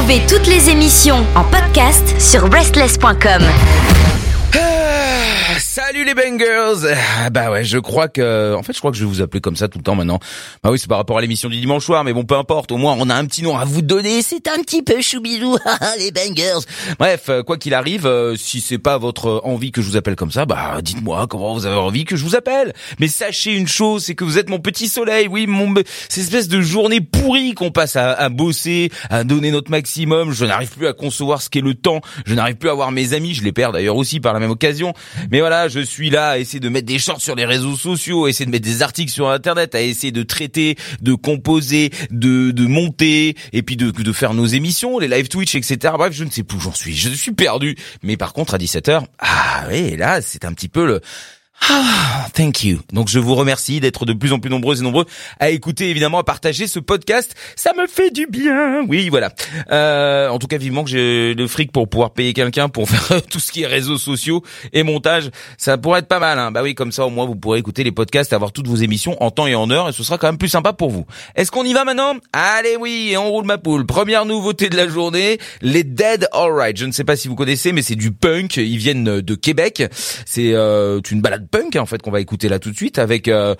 [0.00, 3.42] Retrouvez toutes les émissions en podcast sur breastless.com.
[5.86, 6.94] Salut les bangers
[7.24, 8.54] ah, Bah ouais, je crois que...
[8.54, 10.18] En fait, je crois que je vais vous appeler comme ça tout le temps maintenant.
[10.62, 12.70] Bah oui, c'est par rapport à l'émission du dimanche soir, mais bon, peu importe.
[12.70, 14.20] Au moins, on a un petit nom à vous donner.
[14.20, 15.56] C'est un petit peu choubilou,
[15.98, 16.66] les bangers.
[16.98, 20.16] Bref, euh, quoi qu'il arrive, euh, si c'est pas votre envie que je vous appelle
[20.16, 22.74] comme ça, bah dites-moi comment vous avez envie que je vous appelle.
[22.98, 25.28] Mais sachez une chose, c'est que vous êtes mon petit soleil.
[25.28, 25.74] Oui, mon
[26.10, 30.32] cette espèce de journée pourrie qu'on passe à, à bosser, à donner notre maximum.
[30.32, 32.02] Je n'arrive plus à concevoir ce qu'est le temps.
[32.26, 33.32] Je n'arrive plus à voir mes amis.
[33.32, 34.92] Je les perds d'ailleurs aussi par la même occasion.
[35.30, 38.26] Mais voilà, je suis là à essayer de mettre des shorts sur les réseaux sociaux,
[38.26, 42.50] à essayer de mettre des articles sur Internet, à essayer de traiter, de composer, de,
[42.50, 45.94] de monter, et puis de, de faire nos émissions, les live Twitch, etc.
[45.96, 46.94] Bref, je ne sais plus où j'en suis.
[46.94, 47.76] Je suis perdu.
[48.02, 51.00] Mais par contre, à 17h, ah oui, là, c'est un petit peu le
[51.68, 52.78] ah, thank you.
[52.92, 55.04] Donc je vous remercie d'être de plus en plus nombreux et nombreux
[55.38, 57.34] à écouter, évidemment, à partager ce podcast.
[57.54, 58.84] Ça me fait du bien.
[58.88, 59.32] Oui, voilà.
[59.70, 63.22] Euh, en tout cas, vivement que j'ai le fric pour pouvoir payer quelqu'un pour faire
[63.22, 65.30] tout ce qui est réseaux sociaux et montage.
[65.58, 66.38] Ça pourrait être pas mal.
[66.38, 66.50] Hein.
[66.50, 69.22] Bah oui, comme ça au moins vous pourrez écouter les podcasts, avoir toutes vos émissions
[69.22, 71.06] en temps et en heure, et ce sera quand même plus sympa pour vous.
[71.36, 72.14] Est-ce qu'on y va maintenant?
[72.32, 73.84] Allez oui, on roule ma poule.
[73.84, 76.76] Première nouveauté de la journée, les Dead Alright.
[76.76, 78.56] Je ne sais pas si vous connaissez, mais c'est du punk.
[78.56, 79.84] Ils viennent de Québec.
[80.26, 83.28] C'est euh, une balade punk en fait qu'on va écouter là tout de suite avec
[83.28, 83.54] euh,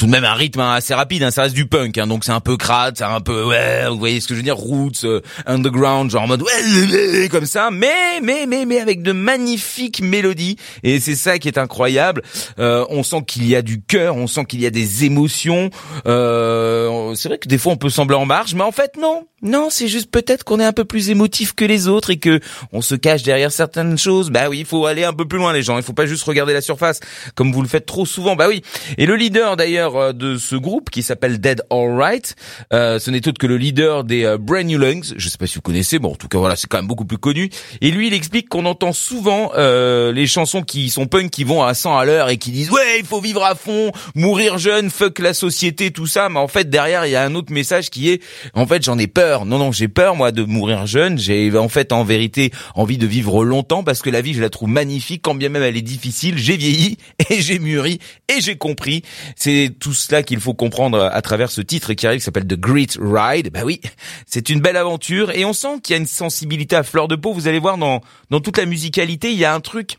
[0.00, 2.24] tout de même un rythme hein, assez rapide, hein, ça reste du punk, hein, donc
[2.24, 4.56] c'est un peu crade, c'est un peu ouais, vous voyez ce que je veux dire,
[4.56, 9.12] roots, euh, underground, genre en mode ouais, comme ça, mais mais mais mais avec de
[9.12, 12.22] magnifiques mélodies et c'est ça qui est incroyable.
[12.58, 15.68] Euh, on sent qu'il y a du cœur, on sent qu'il y a des émotions.
[16.06, 19.26] Euh, c'est vrai que des fois on peut sembler en marge, mais en fait non,
[19.42, 22.40] non, c'est juste peut-être qu'on est un peu plus émotif que les autres et que
[22.72, 24.30] on se cache derrière certaines choses.
[24.30, 26.24] Bah oui, il faut aller un peu plus loin les gens, il faut pas juste
[26.24, 27.00] regarder la surface
[27.34, 28.36] comme vous le faites trop souvent.
[28.36, 28.62] Bah oui.
[28.98, 32.36] Et le leader d'ailleurs euh, de ce groupe qui s'appelle Dead Alright.
[32.74, 35.14] Euh, ce n'est autre que le leader des euh, Brand New Lungs.
[35.16, 35.98] Je sais pas si vous connaissez.
[35.98, 37.48] Bon, en tout cas, voilà, c'est quand même beaucoup plus connu.
[37.80, 41.74] Et lui, il explique qu'on entend souvent les chansons qui sont punk, qui vont à
[41.74, 45.18] 100 à l'heure et qui disent ouais, il faut vivre à fond, mourir jeune, fuck
[45.18, 46.28] la société, tout ça.
[46.28, 48.22] Mais en fait, derrière, il y a un autre message qui est
[48.54, 49.29] en fait, j'en ai peur.
[49.46, 51.18] Non, non, j'ai peur moi de mourir jeune.
[51.18, 54.50] J'ai en fait, en vérité, envie de vivre longtemps parce que la vie, je la
[54.50, 56.36] trouve magnifique, quand bien même elle est difficile.
[56.38, 56.98] J'ai vieilli
[57.30, 57.98] et j'ai mûri
[58.28, 59.02] et j'ai compris.
[59.36, 62.58] C'est tout cela qu'il faut comprendre à travers ce titre qui arrive, qui s'appelle The
[62.58, 63.50] Great Ride.
[63.52, 63.80] Bah oui,
[64.26, 67.16] c'est une belle aventure et on sent qu'il y a une sensibilité à fleur de
[67.16, 67.32] peau.
[67.32, 69.96] Vous allez voir dans dans toute la musicalité, il y a un truc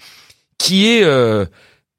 [0.57, 1.45] qui est euh,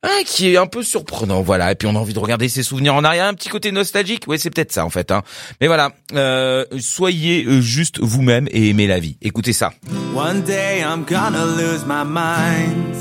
[0.04, 1.70] ah, qui est un peu surprenant, voilà.
[1.70, 4.26] Et puis on a envie de regarder ses souvenirs en arrière, un petit côté nostalgique.
[4.26, 5.12] Ouais, c'est peut-être ça en fait.
[5.12, 5.22] Hein.
[5.60, 9.16] Mais voilà, euh, soyez euh, juste vous-même et aimez la vie.
[9.22, 9.72] Écoutez ça.
[10.12, 12.96] One day I'm gonna lose my mind.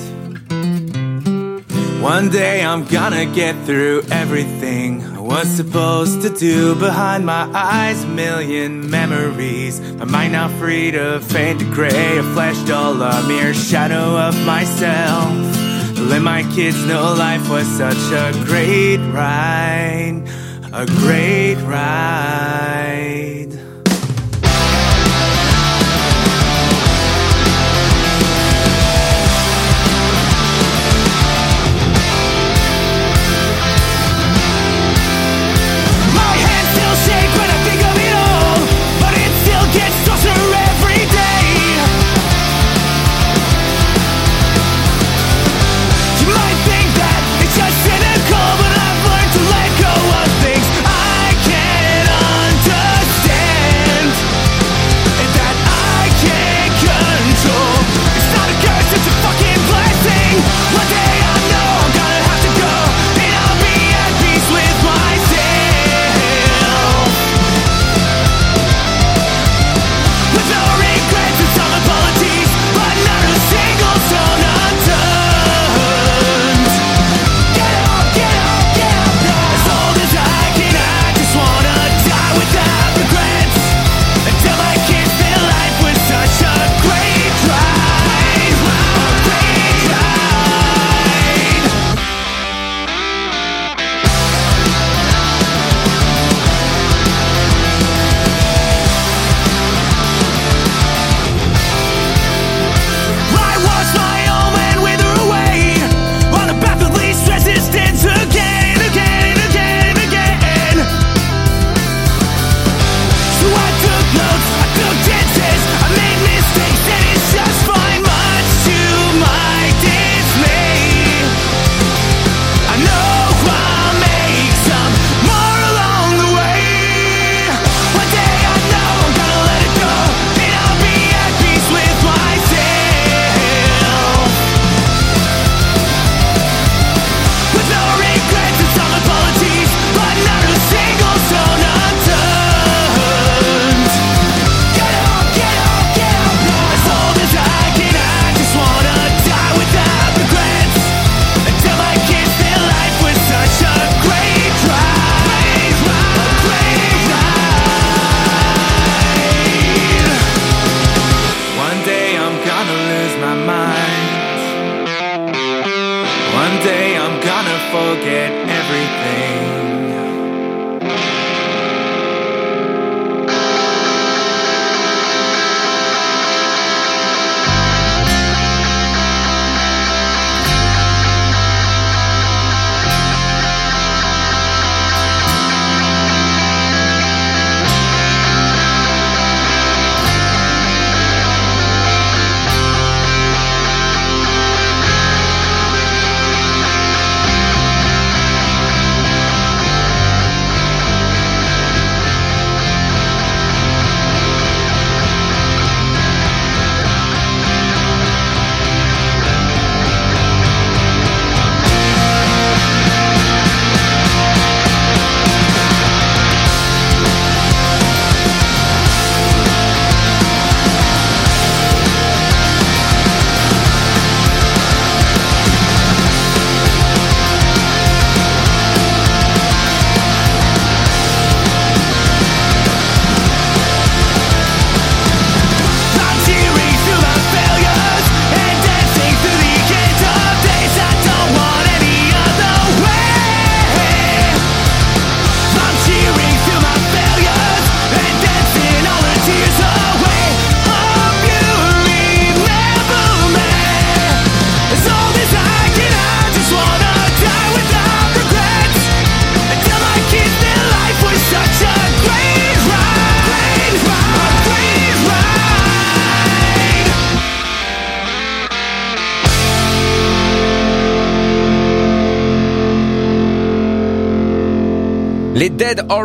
[2.04, 6.76] One day I'm gonna get through everything I was supposed to do.
[6.76, 9.82] Behind my eyes, a million memories.
[9.98, 12.18] My mind now free to fade to gray.
[12.20, 15.71] A flesh doll, a mere shadow of myself.
[16.10, 20.24] Let my kids know life was such a great ride.
[20.74, 23.61] A great ride.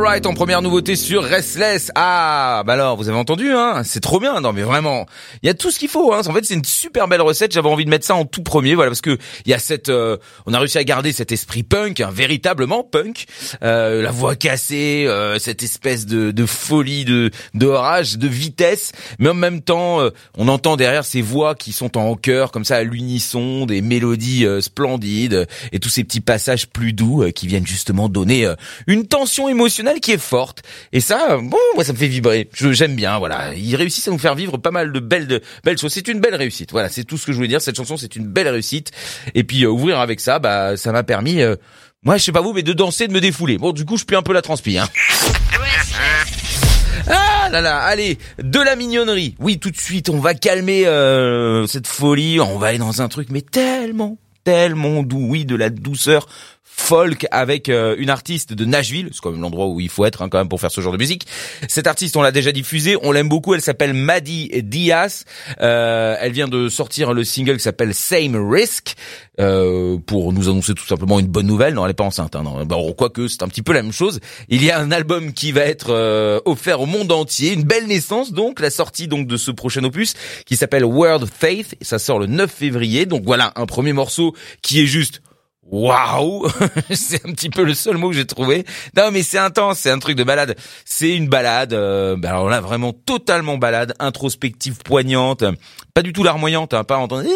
[0.07, 1.91] En première nouveauté sur Restless.
[1.97, 4.41] Ah, bah alors, vous avez entendu, hein C'est trop bien.
[4.41, 5.07] Non, mais vraiment,
[5.43, 6.13] il y a tout ce qu'il faut.
[6.13, 6.21] Hein.
[6.27, 7.53] En fait, c'est une super belle recette.
[7.53, 9.89] J'avais envie de mettre ça en tout premier, voilà, parce que il y a cette,
[9.89, 10.17] euh,
[10.47, 13.27] on a réussi à garder cet esprit punk, hein, véritablement punk.
[13.63, 19.29] Euh, la voix cassée, euh, cette espèce de, de folie, de d'orage, de vitesse, mais
[19.31, 22.77] en même temps, euh, on entend derrière ces voix qui sont en chœur, comme ça
[22.77, 28.09] à l'unisson, des mélodies splendides et tous ces petits passages plus doux qui viennent justement
[28.09, 28.53] donner
[28.87, 30.63] une tension émotionnelle qui est forte.
[30.93, 32.46] Et ça, bon, moi ça me fait vibrer.
[32.53, 33.55] J'aime bien, voilà.
[33.55, 35.93] Ils réussissent à nous faire vivre pas mal de belles, de belles choses.
[35.93, 36.73] C'est une belle réussite.
[36.73, 37.61] Voilà, c'est tout ce que je voulais dire.
[37.61, 38.91] Cette chanson, c'est une belle réussite.
[39.35, 41.43] Et puis euh, ouvrir avec ça, bah, ça m'a permis.
[41.43, 41.57] Euh,
[42.03, 43.59] moi, je sais pas vous, mais de danser, de me défouler.
[43.59, 44.79] Bon, du coup, je pue un peu la transpi.
[44.79, 44.89] Hein.
[47.09, 49.37] Ah là là, allez, de la mignonnerie.
[49.39, 52.41] Oui, tout de suite, on va calmer euh, cette folie.
[52.41, 55.27] On va aller dans un truc, mais tellement, tellement doux.
[55.29, 56.27] Oui, de la douceur
[56.77, 60.23] folk avec euh, une artiste de Nashville, c'est quand même l'endroit où il faut être
[60.23, 61.27] hein, quand même pour faire ce genre de musique.
[61.69, 65.25] Cette artiste, on l'a déjà diffusée, on l'aime beaucoup, elle s'appelle Maddie Diaz.
[65.61, 68.95] Euh, elle vient de sortir le single qui s'appelle Same Risk
[69.41, 71.75] euh, pour nous annoncer tout simplement une bonne nouvelle.
[71.75, 72.37] Non, elle est pas enceinte.
[72.37, 72.65] Hein, non.
[72.65, 74.21] Bon, quoique c'est un petit peu la même chose.
[74.49, 77.87] Il y a un album qui va être euh, offert au monde entier, une belle
[77.87, 80.15] naissance donc, la sortie donc de ce prochain opus
[80.45, 81.75] qui s'appelle World Faith.
[81.81, 83.07] Ça sort le 9 février.
[83.07, 85.21] Donc voilà, un premier morceau qui est juste
[85.71, 86.47] Waouh
[86.91, 88.65] C'est un petit peu le seul mot que j'ai trouvé.
[88.97, 90.57] Non mais c'est intense, c'est un truc de balade.
[90.85, 95.45] C'est une balade, euh, bah, alors là vraiment totalement balade, introspective, poignante,
[95.93, 97.25] pas du tout larmoyante, hein, pas entendre...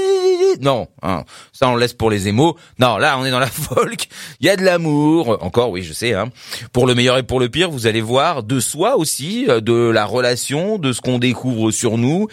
[0.60, 2.54] Non, hein, ça on laisse pour les émos.
[2.78, 4.08] Non, là on est dans la folk,
[4.40, 6.30] il y a de l'amour, encore oui je sais, hein.
[6.72, 9.72] pour le meilleur et pour le pire, vous allez voir de soi aussi, euh, de
[9.72, 12.28] la relation, de ce qu'on découvre sur nous.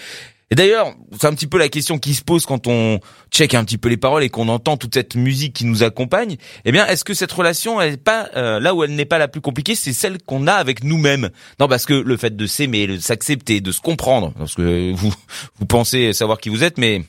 [0.50, 3.00] Et d'ailleurs, c'est un petit peu la question qui se pose quand on
[3.32, 6.38] check un petit peu les paroles et qu'on entend toute cette musique qui nous accompagne.
[6.64, 9.18] Eh bien, est-ce que cette relation, elle est pas euh, là où elle n'est pas
[9.18, 11.30] la plus compliquée, c'est celle qu'on a avec nous-mêmes?
[11.60, 15.14] Non, parce que le fait de s'aimer, de s'accepter, de se comprendre, parce que vous
[15.60, 17.04] vous pensez savoir qui vous êtes, mais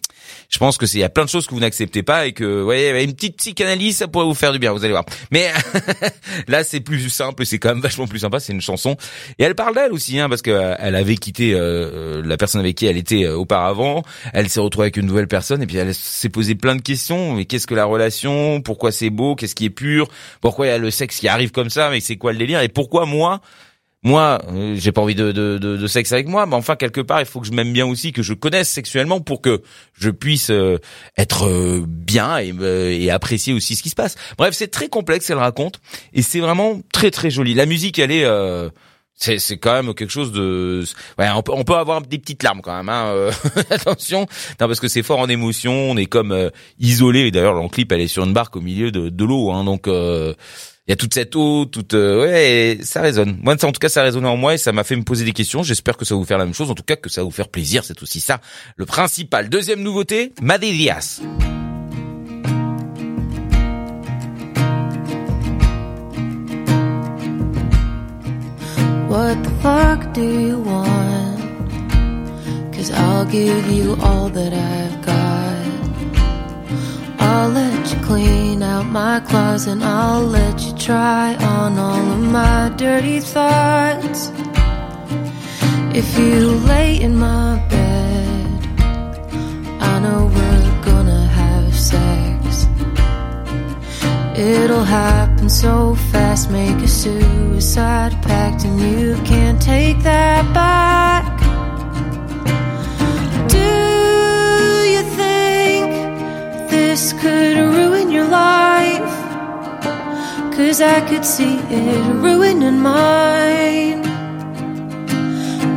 [0.49, 2.33] je pense que c'est il y a plein de choses que vous n'acceptez pas et
[2.33, 5.05] que ouais une petite psychanalyse ça pourrait vous faire du bien vous allez voir.
[5.31, 5.52] Mais
[6.49, 8.97] là c'est plus simple c'est quand même vachement plus sympa c'est une chanson.
[9.38, 12.37] Et elle parle d'elle aussi hein parce que euh, elle avait quitté euh, euh, la
[12.38, 14.02] personne avec qui elle était auparavant.
[14.33, 17.35] Elle s'est retrouvée avec une nouvelle personne et puis elle s'est posé plein de questions.
[17.35, 18.62] Mais qu'est-ce que la relation?
[18.62, 19.35] Pourquoi c'est beau?
[19.35, 20.09] Qu'est-ce qui est pur?
[20.40, 21.90] Pourquoi il y a le sexe qui arrive comme ça?
[21.90, 22.61] Mais c'est quoi le délire?
[22.62, 23.40] Et pourquoi moi
[24.05, 27.21] moi, euh, j'ai pas envie de, de, de, sexe avec moi, mais enfin quelque part,
[27.21, 29.62] il faut que je m'aime bien aussi, que je connaisse sexuellement pour que
[29.95, 30.78] je puisse euh,
[31.17, 32.55] être euh, bien et,
[33.05, 34.14] et, apprécier aussi ce qui se passe.
[34.37, 35.81] Bref, c'est très complexe, elle raconte,
[36.12, 37.55] et c'est vraiment très très joli.
[37.55, 38.26] La musique, elle est
[39.21, 40.85] c'est c'est quand même quelque chose de
[41.19, 43.31] ouais on peut, on peut avoir des petites larmes quand même hein
[43.71, 47.69] attention non parce que c'est fort en émotion on est comme isolé et d'ailleurs le
[47.69, 49.88] clip elle est sur une barque au milieu de, de l'eau hein, donc
[50.88, 53.37] il y a toute cette eau, toute euh, ouais, ça résonne.
[53.42, 55.35] Moi, en tout cas, ça résonne en moi et ça m'a fait me poser des
[55.35, 55.62] questions.
[55.62, 56.71] J'espère que ça va vous faire la même chose.
[56.71, 57.85] En tout cas, que ça va vous faire plaisir.
[57.85, 58.40] C'est aussi ça
[58.76, 59.50] le principal.
[59.50, 61.21] Deuxième nouveauté, Madelias.
[69.11, 71.38] What the fuck do you want?
[72.73, 75.28] Cause I'll give you all that I've got.
[77.21, 77.68] You
[78.09, 84.33] clean out my closet and I'll let you try on all of my dirty thoughts.
[86.00, 86.41] If you
[86.73, 88.47] lay in my bed,
[89.91, 92.67] I know we're gonna have sex.
[94.38, 101.27] It'll happen so fast, make a suicide pact, and you can't take that back.
[103.57, 103.71] Do
[104.95, 105.87] you think
[106.71, 107.98] this could ruin
[108.31, 109.15] life.
[110.55, 114.05] Cause I could see it ruining mine.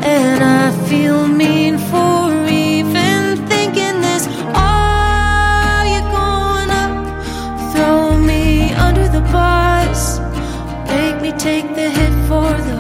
[0.04, 4.28] And I feel mean for even thinking this.
[4.56, 6.86] Are you gonna
[7.72, 10.20] throw me under the bus?
[10.88, 12.78] Make me take the hit for the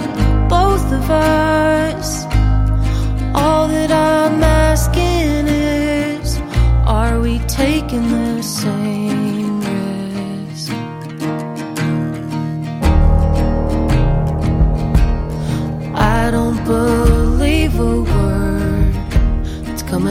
[0.49, 2.25] both of us.
[3.35, 6.39] All that I'm asking is,
[6.85, 9.00] are we taking the same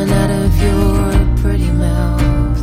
[0.00, 2.58] coming out of your pretty mouth.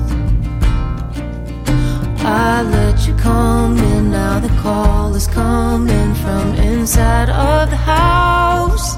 [2.20, 8.96] I let you come in, now the call is coming from inside of the house.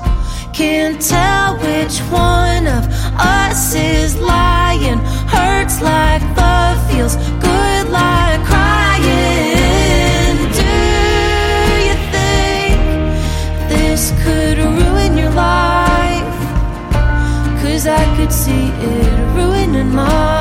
[0.53, 2.85] Can't tell which one of
[3.17, 4.99] us is lying.
[5.27, 6.28] Hurts like
[19.91, 20.38] my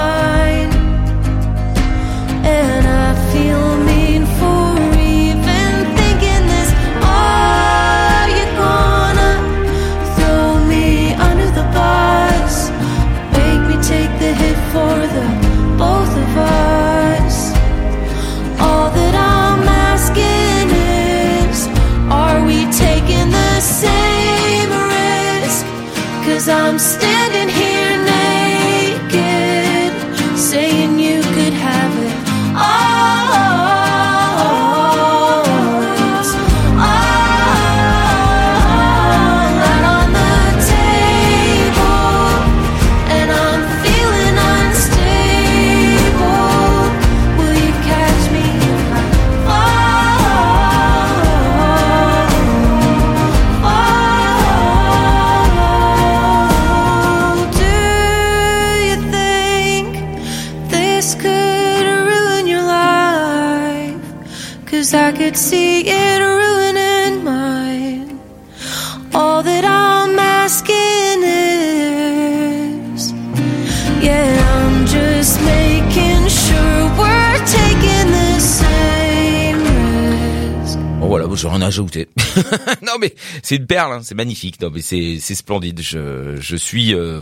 [81.08, 82.08] Voilà, j'ai rien à ajouter.
[82.82, 84.60] non mais c'est une perle, hein, c'est magnifique.
[84.60, 85.80] Non mais c'est splendide.
[85.80, 87.20] Je je suis euh,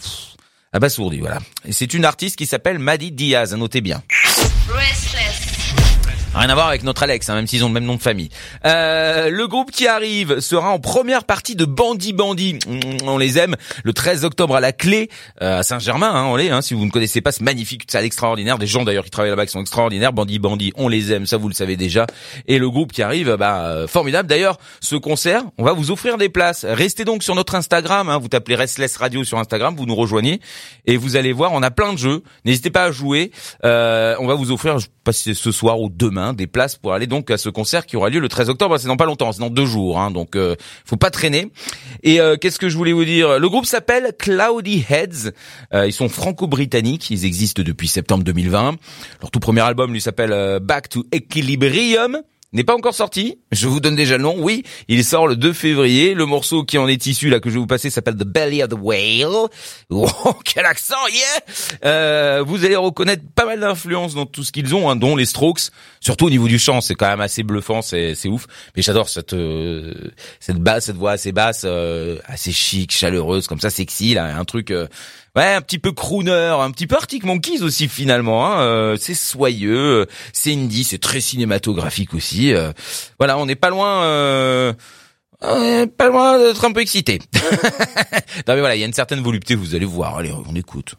[0.73, 1.21] abasourdi.
[1.21, 1.39] Voilà.
[1.71, 3.55] C'est une artiste qui s'appelle Maddy Diaz.
[3.55, 4.03] Notez bien.
[6.37, 8.29] Rien à voir avec notre Alex, hein, même s'ils ont le même nom de famille.
[8.67, 12.59] Euh, le groupe qui arrive sera en première partie de Bandit Bandit.
[13.05, 13.57] On les aime.
[13.85, 15.09] Le 13 octobre à la clé
[15.41, 16.11] euh, à Saint-Germain.
[16.11, 16.51] Hein, on les.
[16.51, 18.59] Hein, si vous ne connaissez pas, c'est magnifique, c'est extraordinaire.
[18.59, 20.13] Des gens d'ailleurs qui travaillent là-bas qui sont extraordinaires.
[20.13, 22.07] Bandit Bandit, on les aime, ça vous le savez déjà.
[22.47, 24.29] Et le groupe qui arrive, bah euh, formidable.
[24.29, 26.67] D'ailleurs, ce concert, on va vous offrir des places.
[26.69, 28.11] Restez donc sur notre Instagram.
[28.11, 30.41] Hein, vous tapez Restless Radio sur Instagram, vous nous rejoignez
[30.87, 32.23] et vous allez voir, on a plein de jeux.
[32.45, 33.31] N'hésitez pas à jouer.
[33.65, 36.47] Euh, on va vous offrir, je sais pas si c'est ce soir ou demain, des
[36.47, 38.79] places pour aller donc à ce concert qui aura lieu le 13 octobre.
[38.79, 41.51] C'est dans pas longtemps, c'est dans deux jours, hein, donc euh, faut pas traîner.
[42.03, 43.39] Et euh, qu'est-ce que je voulais vous dire?
[43.39, 45.33] Le groupe s'appelle Cloudy Heads.
[45.75, 47.11] Euh, ils sont franco-britanniques.
[47.11, 48.77] Ils existent depuis septembre 2020.
[49.21, 53.39] Leur tout premier album lui s'appelle euh, Back to Equilibrium n'est pas encore sorti.
[53.53, 54.37] Je vous donne déjà le nom.
[54.39, 56.15] Oui, il sort le 2 février.
[56.15, 58.63] Le morceau qui en est issu là que je vais vous passer s'appelle The Belly
[58.63, 59.49] of the Whale.
[60.29, 64.75] Oh, quel accent, yeah euh, Vous allez reconnaître pas mal d'influences dans tout ce qu'ils
[64.75, 65.71] ont, hein, dont les Strokes.
[66.01, 68.47] Surtout au niveau du chant, c'est quand même assez bluffant, c'est c'est ouf.
[68.77, 69.95] Mais j'adore cette euh,
[70.41, 74.45] cette basse, cette voix assez basse, euh, assez chic, chaleureuse, comme ça, sexy là, un
[74.45, 74.73] truc.
[75.37, 78.47] Ouais, un petit peu crooner, un petit peu Arctic Monkeys aussi finalement.
[78.47, 78.61] Hein.
[78.63, 82.55] Euh, c'est soyeux, euh, c'est indie, c'est très cinématographique aussi.
[82.55, 82.73] euh.
[83.19, 84.73] voilà, on n'est pas loin, euh,
[85.43, 87.21] pas loin d'être un peu excité.
[88.49, 90.17] non mais voilà, il y a une certaine volupté, vous allez voir.
[90.17, 90.95] Allez, on écoute.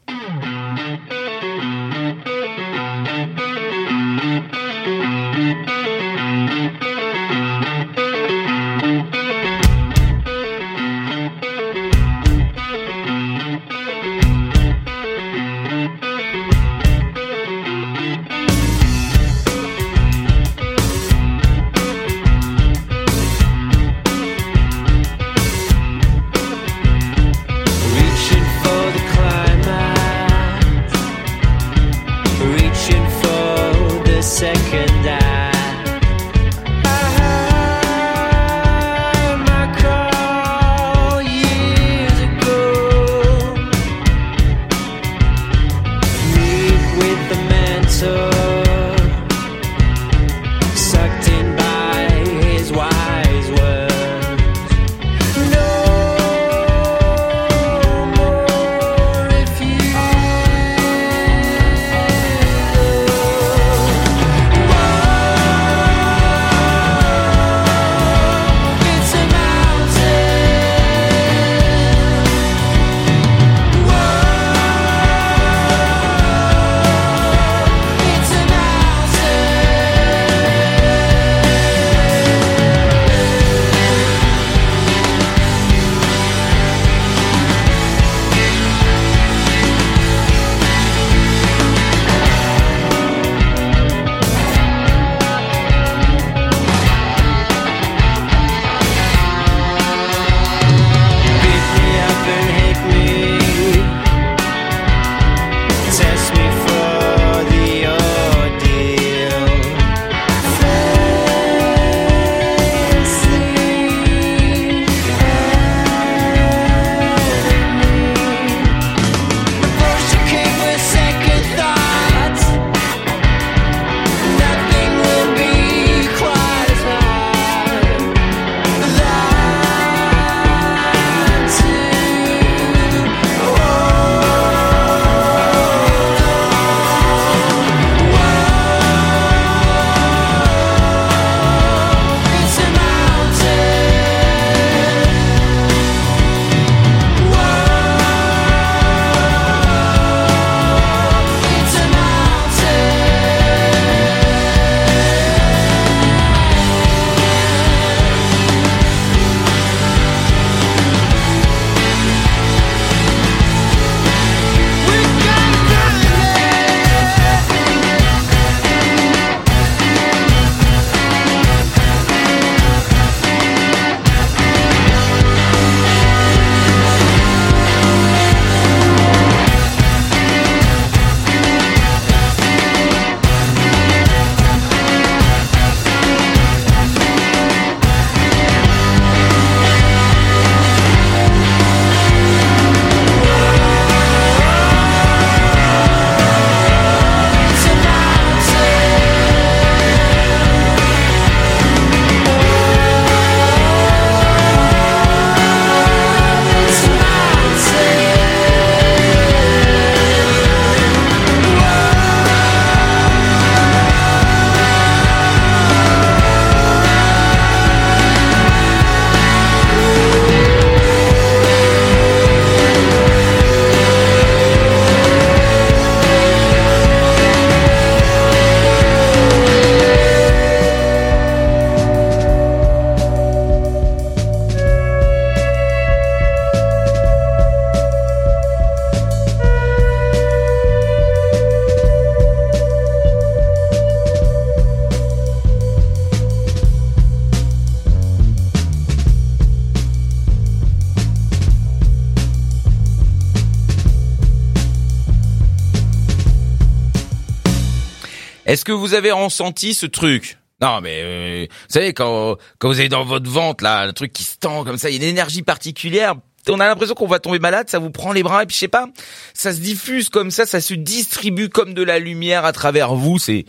[258.57, 260.39] Est-ce que vous avez ressenti ce truc?
[260.59, 264.11] Non, mais euh, vous savez quand quand vous avez dans votre ventre là un truc
[264.11, 266.15] qui se tend comme ça, il y a une énergie particulière.
[266.49, 268.61] On a l'impression qu'on va tomber malade, ça vous prend les bras et puis je
[268.61, 268.87] sais pas,
[269.35, 273.19] ça se diffuse comme ça, ça se distribue comme de la lumière à travers vous.
[273.19, 273.45] C'est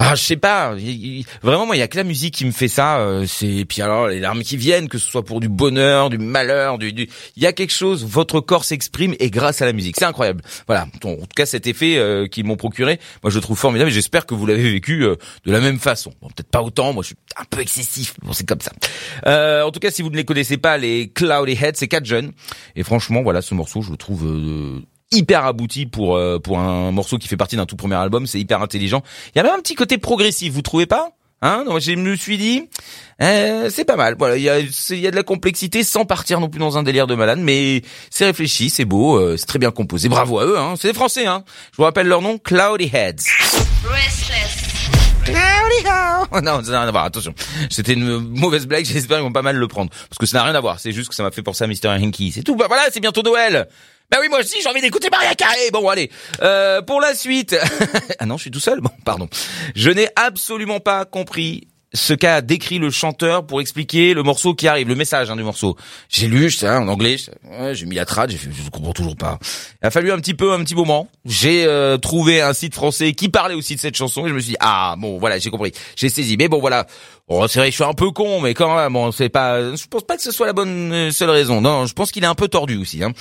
[0.00, 0.76] ah, je sais pas.
[1.42, 3.00] Vraiment, moi, il y a que la musique qui me fait ça.
[3.00, 6.18] Euh, c'est puis alors les larmes qui viennent, que ce soit pour du bonheur, du
[6.18, 7.08] malheur, du, du...
[7.36, 8.06] il y a quelque chose.
[8.06, 10.42] Votre corps s'exprime et grâce à la musique, c'est incroyable.
[10.68, 10.86] Voilà.
[11.04, 13.90] En tout cas, cet effet euh, qu'ils m'ont procuré, moi, je le trouve formidable.
[13.90, 16.12] et J'espère que vous l'avez vécu euh, de la même façon.
[16.22, 16.92] Bon, peut-être pas autant.
[16.92, 18.14] Moi, je suis un peu excessif.
[18.22, 18.70] Bon, c'est comme ça.
[19.26, 22.06] Euh, en tout cas, si vous ne les connaissez pas, les Cloudy Heads, c'est quatre
[22.06, 22.30] jeunes.
[22.76, 27.18] Et franchement, voilà, ce morceau, je le trouve hyper abouti pour euh, pour un morceau
[27.18, 28.26] qui fait partie d'un tout premier album.
[28.26, 29.02] C'est hyper intelligent.
[29.34, 31.10] Il y a même un petit côté progressif, vous trouvez pas?
[31.40, 31.64] Hein?
[31.66, 32.68] Donc je me suis dit,
[33.22, 34.16] euh, c'est pas mal.
[34.18, 36.78] Voilà, il y a, il y a de la complexité sans partir non plus dans
[36.78, 40.08] un délire de malade, mais c'est réfléchi, c'est beau, euh, c'est très bien composé.
[40.08, 40.58] Bravo à eux.
[40.58, 40.74] Hein.
[40.76, 41.26] C'est des Français.
[41.26, 41.44] Hein.
[41.72, 43.24] Je vous rappelle leur nom, Cloudy Heads.
[43.84, 44.68] Restless.
[46.32, 47.04] Oh non, ça n'a rien à voir.
[47.04, 47.34] Attention,
[47.70, 48.84] c'était une mauvaise blague.
[48.86, 50.78] J'espère qu'ils vont pas mal le prendre parce que ça n'a rien à voir.
[50.80, 51.88] C'est juste que ça m'a fait penser à Mr.
[51.88, 52.32] Hanky.
[52.32, 52.56] C'est tout.
[52.56, 53.68] Bah voilà, c'est bientôt Noël.
[54.10, 55.70] Bah oui, moi aussi, j'ai envie d'écouter Maria Carré.
[55.70, 56.10] Bon, allez.
[56.40, 57.54] Euh, pour la suite.
[58.18, 58.80] ah non, je suis tout seul.
[58.80, 59.28] Bon, pardon.
[59.74, 64.68] Je n'ai absolument pas compris ce qu'a décrit le chanteur pour expliquer le morceau qui
[64.68, 65.76] arrive, le message hein, du morceau.
[66.08, 67.16] J'ai lu, sais, en anglais,
[67.72, 69.38] j'ai mis la trad, j'ai je comprends toujours pas.
[69.82, 71.08] Il a fallu un petit peu, un petit moment.
[71.24, 74.40] J'ai euh, trouvé un site français qui parlait aussi de cette chanson et je me
[74.40, 76.36] suis dit, ah bon, voilà, j'ai compris, j'ai saisi.
[76.36, 76.86] Mais bon, voilà,
[77.28, 79.86] Bon, c'est vrai, je suis un peu con, mais quand même, bon, c'est pas, je
[79.86, 81.60] pense pas que ce soit la bonne euh, seule raison.
[81.60, 83.04] Non, je pense qu'il est un peu tordu aussi.
[83.04, 83.12] Hein.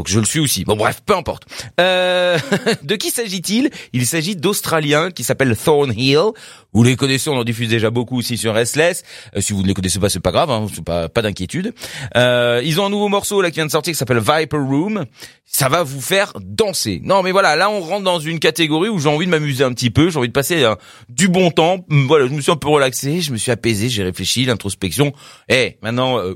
[0.00, 0.64] Donc je le suis aussi.
[0.64, 1.42] Bon, bref, peu importe.
[1.78, 2.38] Euh,
[2.82, 3.70] de qui s'agit-il?
[3.92, 6.30] Il s'agit d'Australiens qui s'appellent Thornhill.
[6.72, 9.02] Vous les connaissez, on en diffuse déjà beaucoup aussi sur Restless.
[9.36, 11.74] Euh, si vous ne les connaissez pas, c'est pas grave, hein, pas pas d'inquiétude.
[12.16, 15.04] Euh, ils ont un nouveau morceau là qui vient de sortir qui s'appelle Viper Room.
[15.44, 17.02] Ça va vous faire danser.
[17.04, 19.72] Non, mais voilà, là on rentre dans une catégorie où j'ai envie de m'amuser un
[19.72, 20.64] petit peu, j'ai envie de passer
[21.08, 21.84] du bon temps.
[21.88, 25.12] Voilà, je me suis un peu relaxé, je me suis apaisé, j'ai réfléchi, l'introspection.
[25.48, 26.34] Eh, maintenant, euh,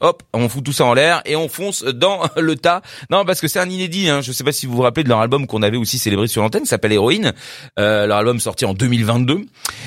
[0.00, 2.82] hop, on fout tout ça en l'air et on fonce dans le tas.
[3.10, 4.08] Non, parce que c'est un inédit.
[4.08, 4.20] Hein.
[4.20, 6.42] Je sais pas si vous vous rappelez de leur album qu'on avait aussi célébré sur
[6.42, 7.32] l'antenne, s'appelle Héroïne.
[7.78, 9.34] Euh, leur album sorti en 2022.
[9.34, 9.44] Et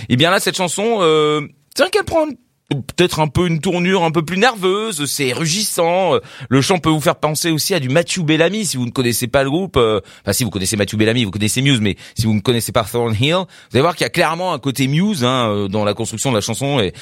[0.09, 1.41] eh bien là, cette chanson, euh,
[1.77, 2.27] vrai qu'elle prend
[2.75, 6.13] peut-être un peu une tournure un peu plus nerveuse, c'est rugissant.
[6.49, 9.27] Le chant peut vous faire penser aussi à du Matthew Bellamy si vous ne connaissez
[9.27, 9.77] pas le groupe.
[9.77, 12.71] Euh, enfin, si vous connaissez Matthew Bellamy, vous connaissez Muse, mais si vous ne connaissez
[12.71, 15.83] pas Thornhill, vous allez voir qu'il y a clairement un côté Muse hein, euh, dans
[15.83, 16.79] la construction de la chanson.
[16.79, 16.93] Et,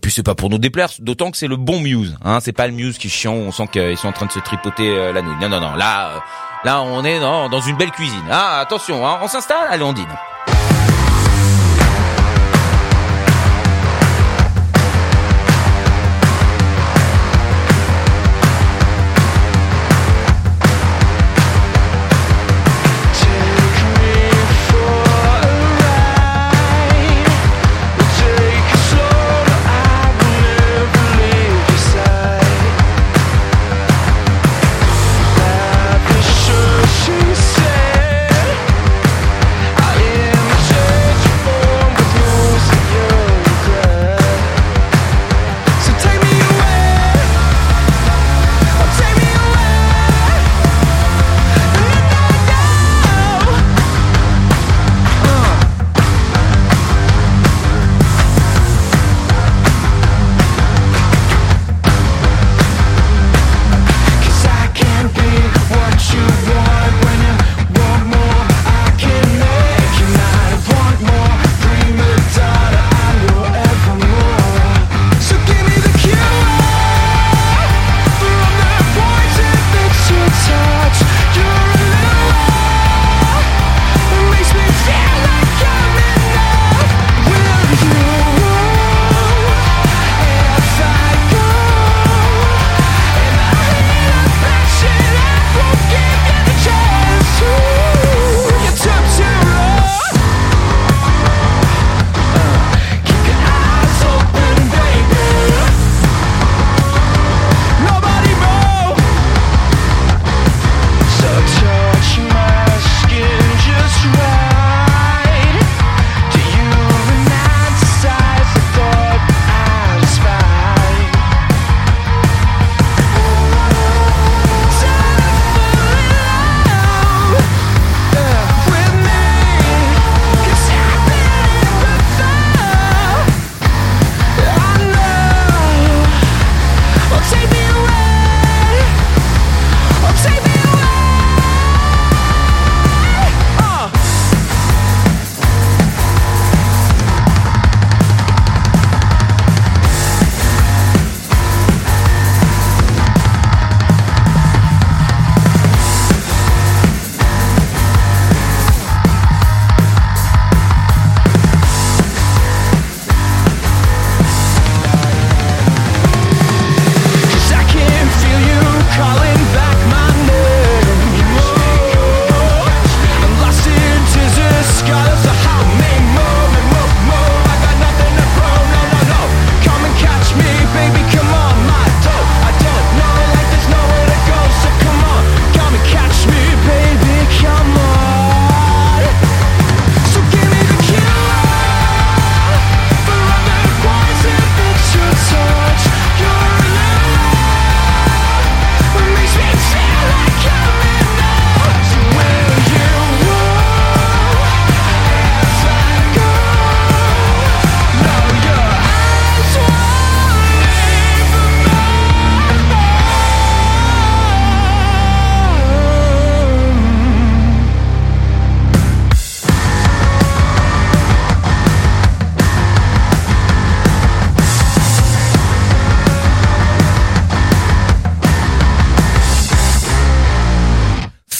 [0.00, 2.16] puis c'est pas pour nous déplaire, d'autant que c'est le bon Muse.
[2.24, 3.34] Hein, c'est pas le Muse qui chiant.
[3.34, 5.34] On sent qu'ils sont en train de se tripoter euh, la nuit.
[5.40, 5.74] Non, non, non.
[5.74, 6.22] Là,
[6.64, 8.24] là, on est dans, dans une belle cuisine.
[8.30, 9.66] Ah, attention, hein, on s'installe.
[9.70, 10.06] Allez, on dîne.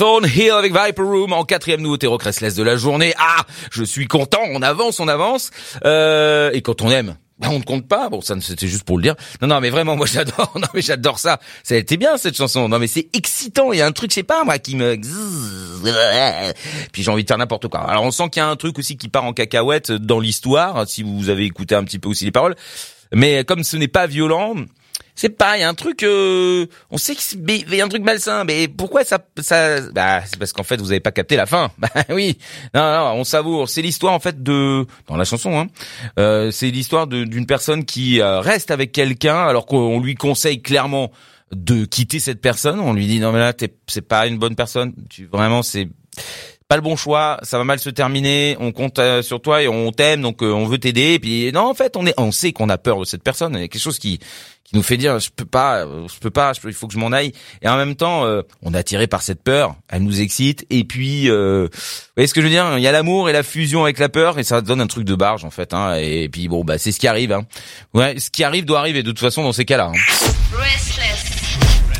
[0.04, 3.14] Thornhill avec Viper Room en quatrième nouveauté rock restless de la journée.
[3.16, 5.50] Ah, je suis content, on avance, on avance.
[5.86, 8.10] Euh, et quand on aime, bah, on ne compte pas.
[8.10, 9.14] Bon, ça c'était juste pour le dire.
[9.40, 10.52] Non, non, mais vraiment, moi j'adore.
[10.56, 11.40] Non, mais j'adore ça.
[11.62, 12.68] Ça a été bien cette chanson.
[12.68, 13.72] Non, mais c'est excitant.
[13.72, 14.96] Il y a un truc, je sais pas moi, qui me.
[16.92, 17.80] Puis j'ai envie de faire n'importe quoi.
[17.88, 20.86] Alors on sent qu'il y a un truc aussi qui part en cacahuète dans l'histoire.
[20.86, 22.56] Si vous avez écouté un petit peu aussi les paroles.
[23.14, 24.54] Mais comme ce n'est pas violent,
[25.14, 28.02] c'est pas, il y a un truc, euh, on sait qu'il y a un truc
[28.02, 31.46] malsain, mais pourquoi ça, ça, bah, c'est parce qu'en fait vous avez pas capté la
[31.46, 31.70] fin.
[31.78, 32.38] Bah oui,
[32.72, 33.68] non, non, on savoure.
[33.68, 35.66] C'est l'histoire en fait de, dans la chanson, hein,
[36.18, 41.12] euh, c'est l'histoire d'une personne qui euh, reste avec quelqu'un alors qu'on lui conseille clairement
[41.52, 42.80] de quitter cette personne.
[42.80, 43.52] On lui dit non mais là
[43.86, 44.94] c'est pas une bonne personne.
[45.10, 45.88] Tu vraiment c'est
[46.68, 49.68] pas le bon choix, ça va mal se terminer, on compte euh, sur toi et
[49.68, 52.32] on t'aime donc euh, on veut t'aider et puis non en fait on est on
[52.32, 54.18] sait qu'on a peur de cette personne, il y a quelque chose qui
[54.64, 57.12] qui nous fait dire je peux pas je peux pas il faut que je m'en
[57.12, 60.66] aille et en même temps euh, on est attiré par cette peur, elle nous excite
[60.70, 61.68] et puis vous
[62.16, 64.08] voyez ce que je veux dire, il y a l'amour et la fusion avec la
[64.08, 66.78] peur et ça donne un truc de barge en fait hein, et puis bon bah
[66.78, 67.46] c'est ce qui arrive hein.
[67.92, 69.92] Ouais, ce qui arrive doit arriver de toute façon dans ces cas-là.
[69.94, 70.24] Hein.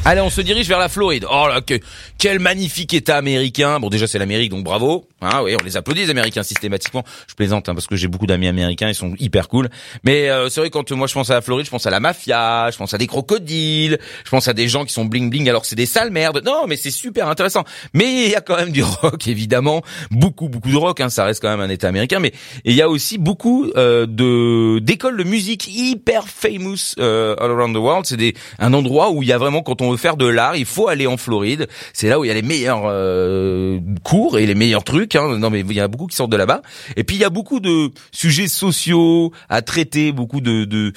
[0.07, 1.25] Allez, on se dirige vers la Floride.
[1.31, 1.81] Oh là, que,
[2.19, 3.81] quel magnifique État américain.
[3.81, 5.09] Bon, déjà c'est l'Amérique, donc bravo.
[5.23, 7.05] Hein, oui, on les applaudit les Américains systématiquement.
[7.27, 9.71] Je plaisante hein, parce que j'ai beaucoup d'amis américains, ils sont hyper cool.
[10.05, 12.01] Mais euh, c'est vrai quand moi je pense à la Floride, je pense à la
[12.01, 15.49] mafia, je pense à des crocodiles, je pense à des gens qui sont bling bling
[15.49, 16.43] alors que c'est des sales merdes.
[16.45, 17.65] Non, mais c'est super intéressant.
[17.95, 21.01] Mais il y a quand même du rock, évidemment, beaucoup beaucoup de rock.
[21.01, 22.35] Hein, ça reste quand même un État américain, mais
[22.67, 27.75] il y a aussi beaucoup euh, de d'écoles de musique hyper famous euh, all around
[27.75, 28.05] the world.
[28.05, 30.89] C'est un endroit où il y a vraiment quand on faire de l'art, il faut
[30.89, 31.69] aller en Floride.
[31.93, 35.17] C'est là où il y a les meilleurs euh, cours et les meilleurs trucs.
[35.17, 35.39] Hein.
[35.39, 36.63] Non, mais il y a beaucoup qui sortent de là-bas.
[36.97, 40.93] Et puis il y a beaucoup de sujets sociaux à traiter, beaucoup de, de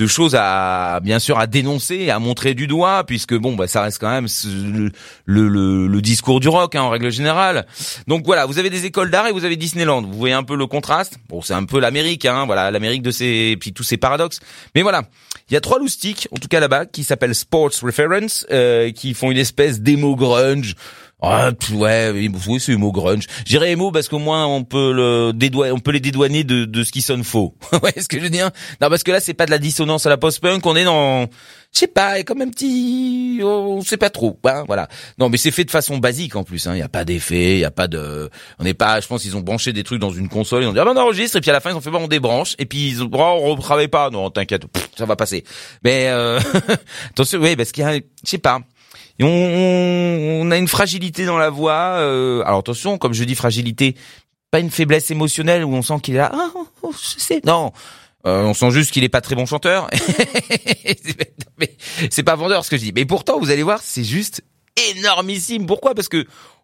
[0.00, 3.82] de choses à bien sûr à dénoncer, à montrer du doigt, puisque bon bah ça
[3.82, 4.26] reste quand même
[5.26, 7.66] le, le, le discours du rock hein, en règle générale.
[8.08, 10.00] Donc voilà, vous avez des écoles d'art et vous avez Disneyland.
[10.00, 11.18] Vous voyez un peu le contraste.
[11.28, 14.40] Bon, c'est un peu l'Amérique, hein, voilà, l'Amérique de ses puis tous ses paradoxes.
[14.74, 15.02] Mais voilà,
[15.50, 19.12] il y a trois loustiques, en tout cas là-bas, qui s'appellent Sports Reference, euh, qui
[19.12, 20.76] font une espèce d'émo grunge.
[21.22, 23.26] Ah, ouais, oui, c'est émo grunge.
[23.44, 26.82] J'irais émo parce qu'au moins on peut le dédouaner, on peut les dédouaner de, de
[26.82, 27.54] ce qui sonne faux.
[27.82, 28.50] ouais, ce que je veux dire?
[28.80, 31.26] Non, parce que là c'est pas de la dissonance à la post-punk, on est dans,
[31.72, 34.38] je sais pas, comme un petit, on sait pas trop.
[34.44, 34.88] Hein, voilà.
[35.18, 36.64] Non, mais c'est fait de façon basique en plus.
[36.64, 36.76] Il hein.
[36.76, 39.00] y a pas d'effet, il y a pas de, on n'est pas.
[39.00, 40.92] Je pense qu'ils ont branché des trucs dans une console, ils ont dit ah ben
[40.96, 42.88] on enregistre et puis à la fin ils ont fait bon on débranche et puis
[42.88, 44.08] ils ont oh, on retravaille pas.
[44.10, 44.62] Non, t'inquiète,
[44.96, 45.44] ça va passer.
[45.84, 46.40] Mais euh...
[47.10, 48.60] attention, oui, parce qu'il y a, je sais pas
[49.26, 51.96] on, on, a une fragilité dans la voix.
[51.98, 53.96] Euh, alors attention, comme je dis fragilité,
[54.50, 56.30] pas une faiblesse émotionnelle où on sent qu'il est là.
[56.32, 57.40] Ah, oh, oh, je sais.
[57.44, 57.72] Non,
[58.26, 59.88] euh, on sent juste qu'il est pas très bon chanteur.
[62.10, 62.92] c'est pas vendeur ce que je dis.
[62.92, 64.42] Mais pourtant, vous allez voir, c'est juste
[64.94, 65.66] énormissime.
[65.66, 65.94] Pourquoi?
[65.94, 66.59] Parce que Oh,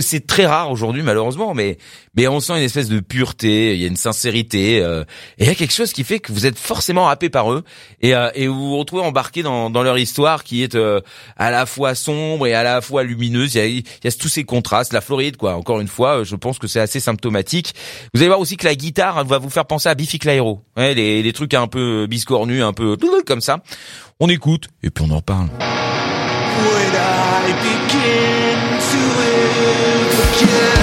[0.00, 1.78] c'est très rare aujourd'hui malheureusement, mais
[2.16, 5.04] mais on sent une espèce de pureté, il y a une sincérité, euh,
[5.38, 7.64] et il y a quelque chose qui fait que vous êtes forcément happé par eux
[8.00, 11.00] et, euh, et vous vous retrouvez embarqué dans, dans leur histoire qui est euh,
[11.36, 13.54] à la fois sombre et à la fois lumineuse.
[13.54, 14.92] Il y a, il y a tous ces contrastes.
[14.92, 15.54] La Floride, quoi.
[15.54, 17.74] Encore une fois, je pense que c'est assez symptomatique.
[18.12, 20.94] Vous allez voir aussi que la guitare va vous faire penser à Biffy Clyro, ouais,
[20.94, 23.60] les, les trucs un peu biscornus, un peu comme ça.
[24.20, 25.48] On écoute et puis on en parle.
[30.40, 30.73] Yeah.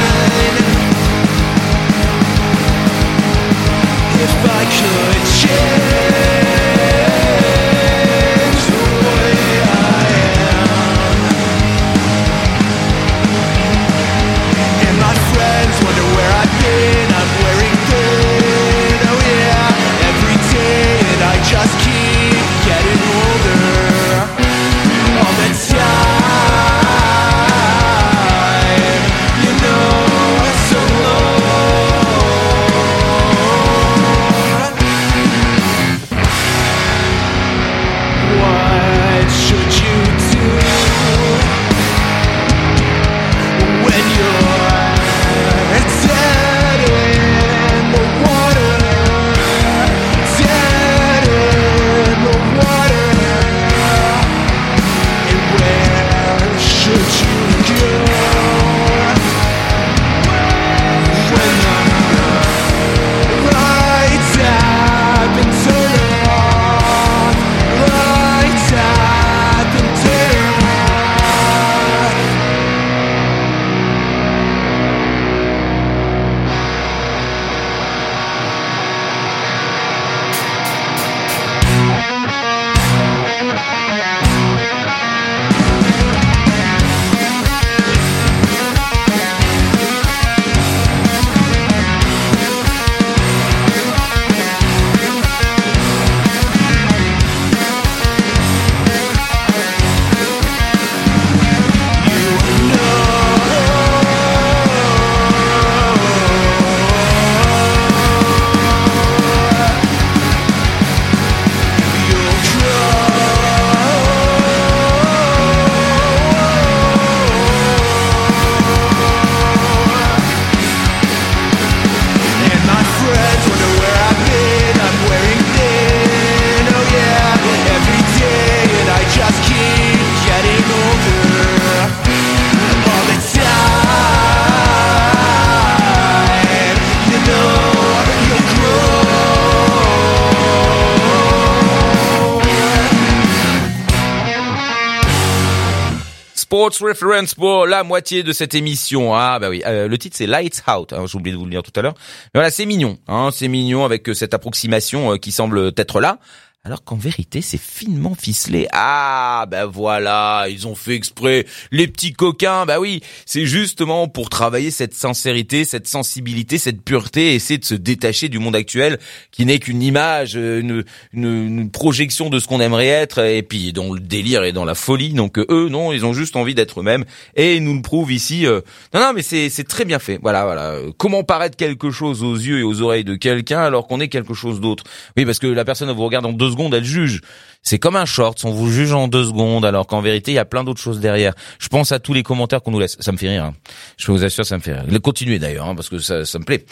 [146.61, 149.15] Sports Reference pour la moitié de cette émission.
[149.15, 150.93] Ah bah oui, euh, le titre c'est Lights Out.
[150.93, 151.95] Hein, J'ai oublié de vous le dire tout à l'heure.
[152.35, 152.99] Mais voilà, c'est mignon.
[153.07, 156.19] Hein, c'est mignon avec euh, cette approximation euh, qui semble être là.
[156.63, 158.67] Alors qu'en vérité, c'est finement ficelé.
[158.71, 161.47] Ah, ben voilà, ils ont fait exprès.
[161.71, 167.33] Les petits coquins, bah oui, c'est justement pour travailler cette sincérité, cette sensibilité, cette pureté,
[167.33, 168.99] essayer de se détacher du monde actuel
[169.31, 173.73] qui n'est qu'une image, une, une, une projection de ce qu'on aimerait être, et puis
[173.73, 175.13] dans le délire et dans la folie.
[175.13, 178.11] Donc euh, eux, non, ils ont juste envie d'être eux-mêmes, et ils nous le prouvent
[178.11, 178.45] ici.
[178.45, 178.61] euh,
[178.93, 180.19] Non, non, mais c'est très bien fait.
[180.21, 180.75] Voilà, voilà.
[180.99, 184.35] Comment paraître quelque chose aux yeux et aux oreilles de quelqu'un alors qu'on est quelque
[184.35, 184.83] chose d'autre?
[185.17, 187.21] Oui, parce que la personne vous regarde en deux secondes, elle juge.
[187.63, 190.39] C'est comme un short, on vous juge en deux secondes, alors qu'en vérité, il y
[190.39, 191.33] a plein d'autres choses derrière.
[191.59, 192.97] Je pense à tous les commentaires qu'on nous laisse.
[192.99, 193.45] Ça me fait rire.
[193.45, 193.53] hein.
[193.97, 195.01] Je vous assure, ça me fait rire.
[195.01, 196.65] Continuez d'ailleurs, hein, parce que ça, ça me plaît.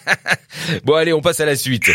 [0.84, 1.90] bon, allez, on passe à la suite.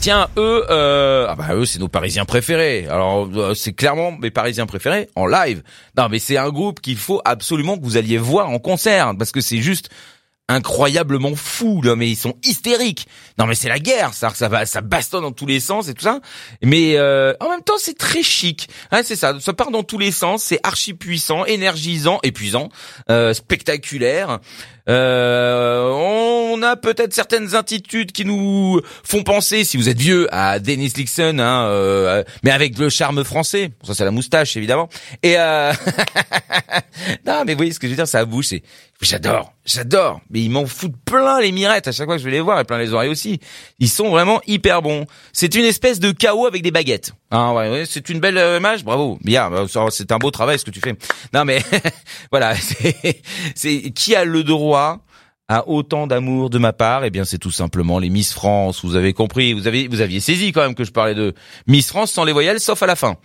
[0.00, 2.86] Tiens, eux, euh, ah bah eux, c'est nos Parisiens préférés.
[2.88, 5.62] Alors, euh, c'est clairement mes Parisiens préférés en live.
[5.96, 9.30] Non, mais c'est un groupe qu'il faut absolument que vous alliez voir en concert, parce
[9.30, 9.90] que c'est juste
[10.50, 13.06] incroyablement fou là mais ils sont hystériques
[13.38, 15.94] non mais c'est la guerre ça ça va ça bastonne dans tous les sens et
[15.94, 16.20] tout ça
[16.62, 19.98] mais euh, en même temps c'est très chic hein, c'est ça ça part dans tous
[19.98, 22.68] les sens c'est archi puissant énergisant épuisant
[23.10, 24.40] euh, spectaculaire
[24.88, 30.58] euh, on a peut-être certaines attitudes qui nous font penser, si vous êtes vieux, à
[30.58, 33.70] Dennis Lixon, hein, euh, mais avec le charme français.
[33.84, 34.88] Ça c'est la moustache évidemment.
[35.22, 35.72] Et euh...
[37.26, 38.24] non, mais vous voyez ce que je veux dire, ça.
[38.42, 38.62] C'est
[39.02, 40.20] j'adore, j'adore.
[40.30, 42.60] Mais ils m'en foutent plein les mirettes à chaque fois que je vais les voir
[42.60, 43.40] et plein les oreilles aussi.
[43.78, 45.06] Ils sont vraiment hyper bons.
[45.32, 47.12] C'est une espèce de chaos avec des baguettes.
[47.30, 49.18] Ah ouais, c'est une belle euh, image, bravo.
[49.22, 50.96] Bien, bah, c'est un beau travail ce que tu fais.
[51.32, 51.62] Non mais
[52.30, 52.54] voilà,
[53.54, 54.98] c'est qui a le droit
[55.50, 58.84] à autant d'amour de ma part, eh bien c'est tout simplement les Miss France.
[58.84, 61.34] Vous avez compris, vous avez vous aviez saisi quand même que je parlais de
[61.66, 63.16] Miss France sans les voyelles, sauf à la fin.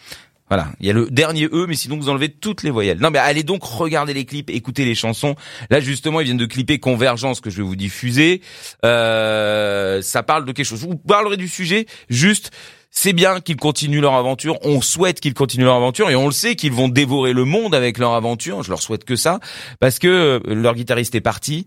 [0.47, 2.99] Voilà, il y a le dernier E, mais sinon vous enlevez toutes les voyelles.
[2.99, 5.35] Non, mais allez donc regarder les clips, écouter les chansons.
[5.71, 8.41] Là, justement, ils viennent de clipper Convergence que je vais vous diffuser.
[8.85, 10.81] Euh, ça parle de quelque chose.
[10.81, 11.87] Vous parlerai du sujet.
[12.09, 12.51] Juste,
[12.91, 14.59] c'est bien qu'ils continuent leur aventure.
[14.61, 17.73] On souhaite qu'ils continuent leur aventure et on le sait qu'ils vont dévorer le monde
[17.73, 18.61] avec leur aventure.
[18.61, 19.39] Je leur souhaite que ça,
[19.79, 21.65] parce que euh, leur guitariste est parti.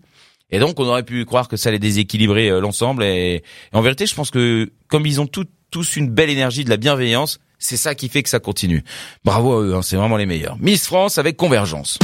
[0.51, 3.03] Et donc, on aurait pu croire que ça allait déséquilibrer euh, l'ensemble.
[3.03, 6.77] Et, en vérité, je pense que comme ils ont tous une belle énergie, de la
[6.77, 8.83] bienveillance, c'est ça qui fait que ça continue.
[9.23, 10.57] Bravo à eux, hein, c'est vraiment les meilleurs.
[10.59, 11.99] Miss France avec Convergence.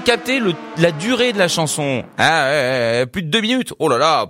[0.00, 3.72] Avez le, la durée de la chanson Ah, plus de deux minutes.
[3.78, 4.26] Oh là là.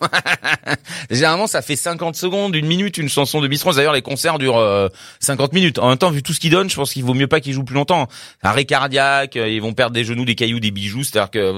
[1.10, 3.76] Généralement, ça fait 50 secondes, une minute, une chanson de France.
[3.76, 4.88] D'ailleurs, les concerts durent euh,
[5.20, 5.78] 50 minutes.
[5.78, 7.52] En même temps, vu tout ce qu'ils donnent, je pense qu'il vaut mieux pas qu'ils
[7.52, 8.08] jouent plus longtemps.
[8.42, 11.04] Arrêt cardiaque, euh, ils vont perdre des genoux, des cailloux, des bijoux.
[11.04, 11.56] C'est-à-dire que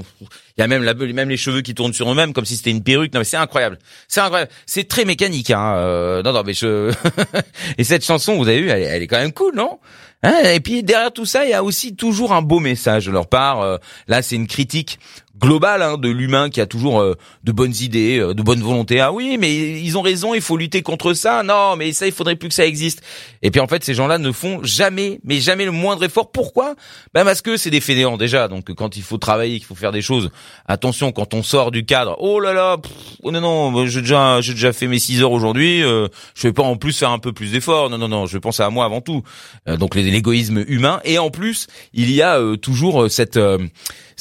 [0.56, 2.70] il y a même la, même les cheveux qui tournent sur eux-mêmes comme si c'était
[2.70, 3.12] une perruque.
[3.14, 3.78] Non, mais c'est incroyable.
[4.08, 4.50] C'est incroyable.
[4.66, 5.50] C'est très mécanique.
[5.50, 5.74] Hein.
[5.76, 6.92] Euh, non, non, mais je.
[7.78, 9.78] Et cette chanson, vous avez vu, elle est quand même cool, non?
[10.22, 13.10] Hein, et puis derrière tout ça, il y a aussi toujours un beau message de
[13.10, 13.60] leur part.
[13.60, 14.98] Euh, là, c'est une critique
[15.42, 19.00] globale hein, de l'humain qui a toujours euh, de bonnes idées, euh, de bonne volonté.
[19.00, 21.42] Ah oui, mais ils ont raison, il faut lutter contre ça.
[21.42, 23.02] Non, mais ça, il faudrait plus que ça existe.
[23.42, 26.30] Et puis en fait, ces gens-là ne font jamais, mais jamais le moindre effort.
[26.30, 26.76] Pourquoi?
[27.12, 28.48] Ben parce que c'est des fainéants déjà.
[28.48, 30.30] Donc quand il faut travailler, qu'il faut faire des choses,
[30.66, 32.76] attention, quand on sort du cadre, oh là là,
[33.22, 35.82] oh non non, j'ai déjà, j'ai déjà fait mes 6 heures aujourd'hui.
[35.82, 37.90] euh, je vais pas en plus faire un peu plus d'efforts.
[37.90, 39.22] Non non non, je pense à moi avant tout.
[39.68, 41.00] Euh, donc l'égoïsme humain.
[41.04, 43.38] Et en plus, il y a euh, toujours euh, cette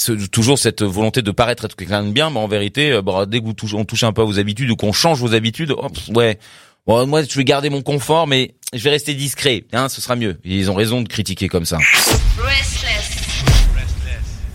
[0.02, 3.26] ce- toujours cette volonté de paraître être quelqu'un de bien, mais en vérité, euh, bah,
[3.28, 5.34] dès que vous touchez, on touche un peu à vos habitudes ou qu'on change vos
[5.34, 6.39] habitudes, oh, pff, ouais.
[6.88, 9.66] Bon, moi, je vais garder mon confort, mais je vais rester discret.
[9.72, 10.39] Hein, ce sera mieux.
[10.43, 11.78] Ils ont raison de critiquer comme ça.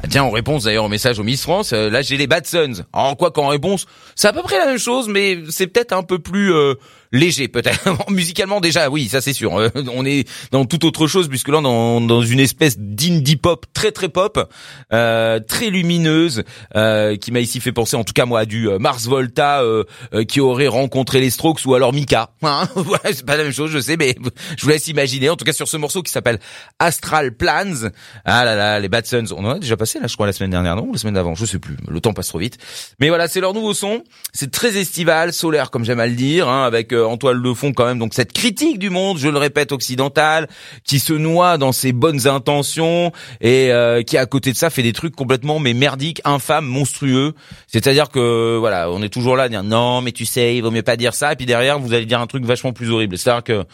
[0.02, 2.46] Ah, Tiens, en réponse d'ailleurs au message au Miss France, euh, là j'ai les Bad
[2.46, 2.84] Sons.
[2.92, 6.02] Alors quoi qu'en réponse, c'est à peu près la même chose, mais c'est peut-être un
[6.02, 6.74] peu plus euh,
[7.16, 7.88] léger peut-être.
[8.10, 9.58] Musicalement déjà, oui, ça c'est sûr.
[9.58, 13.66] Euh, on est dans toute autre chose puisque là dans, dans une espèce d'indie pop
[13.72, 14.52] très très pop,
[14.92, 16.44] euh, très lumineuse,
[16.74, 19.62] euh, qui m'a ici fait penser en tout cas moi à du euh, Mars Volta
[19.62, 22.30] euh, euh, qui aurait rencontré les Strokes ou alors Mika.
[22.46, 24.14] Hein voilà, c'est pas la même chose, je sais, mais
[24.56, 25.30] je vous laisse imaginer.
[25.30, 26.38] En tout cas sur ce morceau qui s'appelle
[26.78, 27.90] Astral Plans.
[28.24, 30.32] Ah là là, les Bad Sons, on en a déjà passé là, je crois la
[30.32, 31.76] semaine dernière, non, la semaine d'avant, je sais plus.
[31.88, 32.58] Le temps passe trop vite.
[33.00, 34.04] Mais voilà, c'est leur nouveau son.
[34.32, 37.72] C'est très estival, solaire comme j'aime à le dire, hein, avec en toile de fond
[37.72, 37.98] quand même.
[37.98, 40.48] Donc cette critique du monde, je le répète, occidental,
[40.84, 44.82] qui se noie dans ses bonnes intentions et euh, qui à côté de ça fait
[44.82, 47.34] des trucs complètement mais merdiques, infâmes, monstrueux.
[47.66, 50.70] C'est-à-dire que voilà, on est toujours là à dire non, mais tu sais, il vaut
[50.70, 51.32] mieux pas dire ça.
[51.32, 53.16] Et puis derrière, vous allez dire un truc vachement plus horrible.
[53.16, 53.64] C'est-à-dire que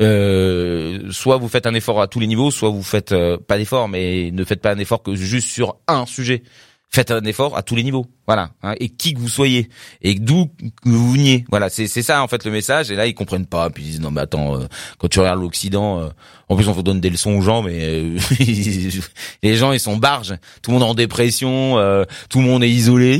[0.00, 3.58] euh, soit vous faites un effort à tous les niveaux, soit vous faites euh, pas
[3.58, 6.42] d'effort, mais ne faites pas un effort que juste sur un sujet.
[6.88, 8.50] Faites un effort à tous les niveaux, voilà.
[8.62, 9.70] hein, et qui que vous soyez,
[10.02, 10.46] et d'où
[10.84, 11.70] que vous veniez, voilà.
[11.70, 12.90] C'est c'est ça en fait le message.
[12.90, 14.66] Et là ils comprennent pas, puis ils disent non mais attends, euh,
[14.98, 16.08] quand tu regardes l'Occident, euh,
[16.50, 18.18] en plus on vous donne des leçons aux gens, mais euh,
[19.42, 22.70] les gens ils sont barges, tout le monde en dépression, euh, tout le monde est
[22.70, 23.18] isolé,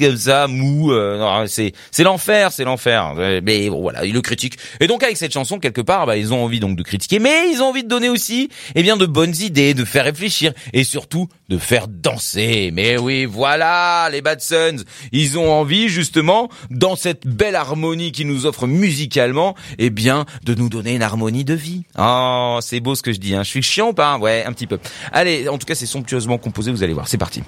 [0.00, 0.92] comme ça, mou.
[0.92, 3.14] euh, c'est c'est l'enfer, c'est l'enfer.
[3.42, 4.58] Mais bon, voilà, ils le critiquent.
[4.80, 7.50] Et donc avec cette chanson quelque part, bah, ils ont envie donc de critiquer, mais
[7.50, 10.84] ils ont envie de donner aussi, eh bien, de bonnes idées, de faire réfléchir et
[10.84, 12.70] surtout de faire danser.
[12.74, 18.26] Mais oui, voilà, les Bad Sons, ils ont envie justement dans cette belle harmonie qu'ils
[18.26, 21.84] nous offrent musicalement, eh bien, de nous donner une harmonie de vie.
[21.96, 23.36] Oh, c'est beau ce que je dis.
[23.36, 23.44] Hein.
[23.44, 24.18] Je suis chiant ou pas?
[24.18, 24.80] Ouais, un petit peu.
[25.12, 26.72] Allez, en tout cas, c'est somptueusement composé.
[26.72, 27.06] Vous allez voir.
[27.06, 27.44] C'est parti.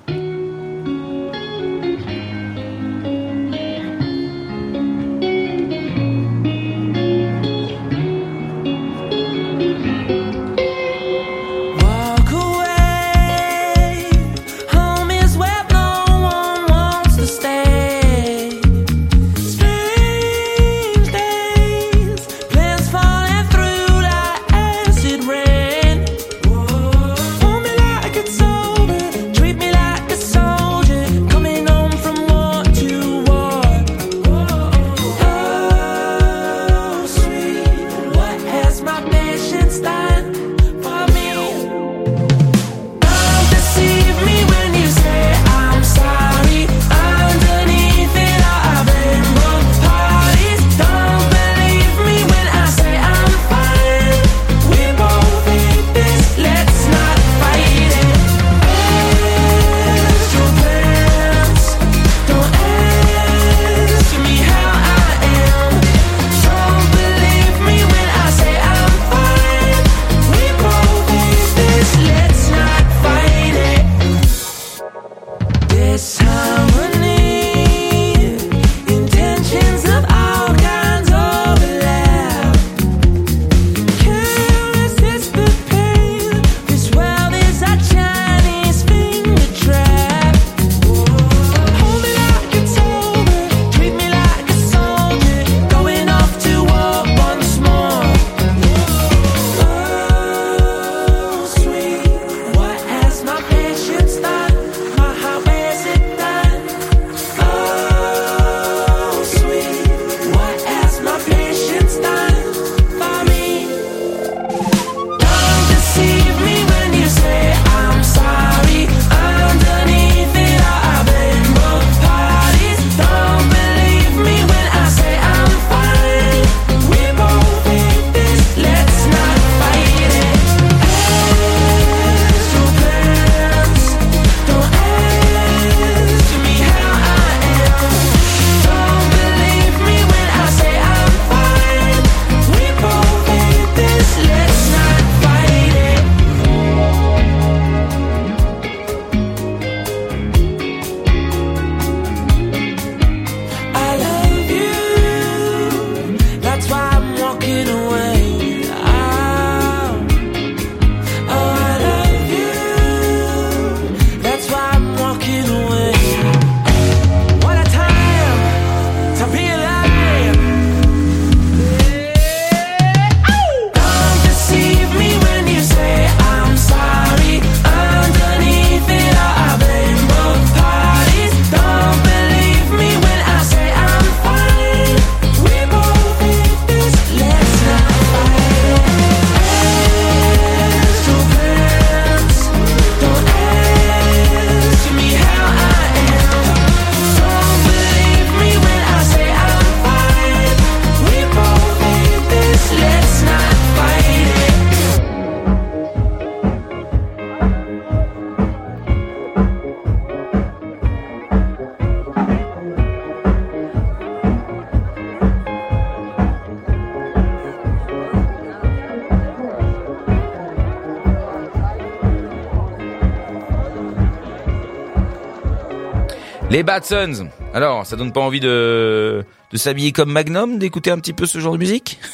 [226.50, 227.28] Les Bad Sons.
[227.52, 229.22] Alors, ça donne pas envie de,
[229.52, 231.98] de s'habiller comme Magnum, d'écouter un petit peu ce genre de musique?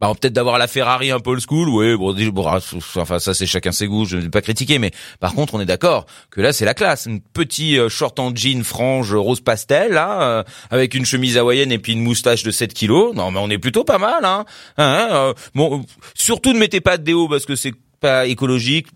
[0.00, 2.60] Bah, peut-être d'avoir la Ferrari un peu old school, oui, bon, bon, ah,
[2.94, 5.60] enfin ça c'est chacun ses goûts, je ne vais pas critiquer, mais par contre on
[5.60, 9.40] est d'accord que là c'est la classe, une petit euh, short en jean frange rose
[9.40, 13.32] pastel là, euh, avec une chemise hawaïenne et puis une moustache de 7 kilos, non
[13.32, 14.44] mais on est plutôt pas mal, hein.
[14.76, 15.84] hein euh, bon,
[16.14, 18.88] surtout ne mettez pas de déo parce que c'est pas écologique,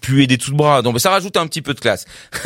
[0.00, 0.82] puer des tout de bras.
[0.82, 2.04] Donc ça rajoute un petit peu de classe.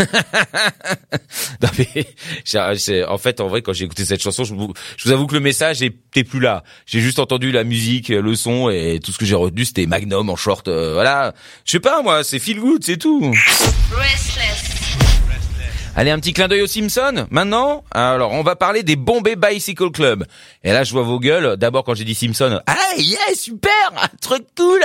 [1.63, 5.13] non, mais, en fait, en vrai, quand j'ai écouté cette chanson, je vous, je vous
[5.13, 6.63] avoue que le message était plus là.
[6.87, 10.31] J'ai juste entendu la musique, le son et tout ce que j'ai retenu, c'était Magnum
[10.31, 10.69] en short.
[10.69, 11.35] euh, voilà.
[11.65, 13.35] Je sais pas moi, c'est feel good, c'est tout.
[15.99, 17.27] Allez, un petit clin d'œil aux Simpsons.
[17.31, 20.27] Maintenant, alors on va parler des Bombay Bicycle Club.
[20.63, 21.57] Et là, je vois vos gueules.
[21.57, 24.81] D'abord, quand j'ai dit Simpson, ah yeah, super, un truc cool.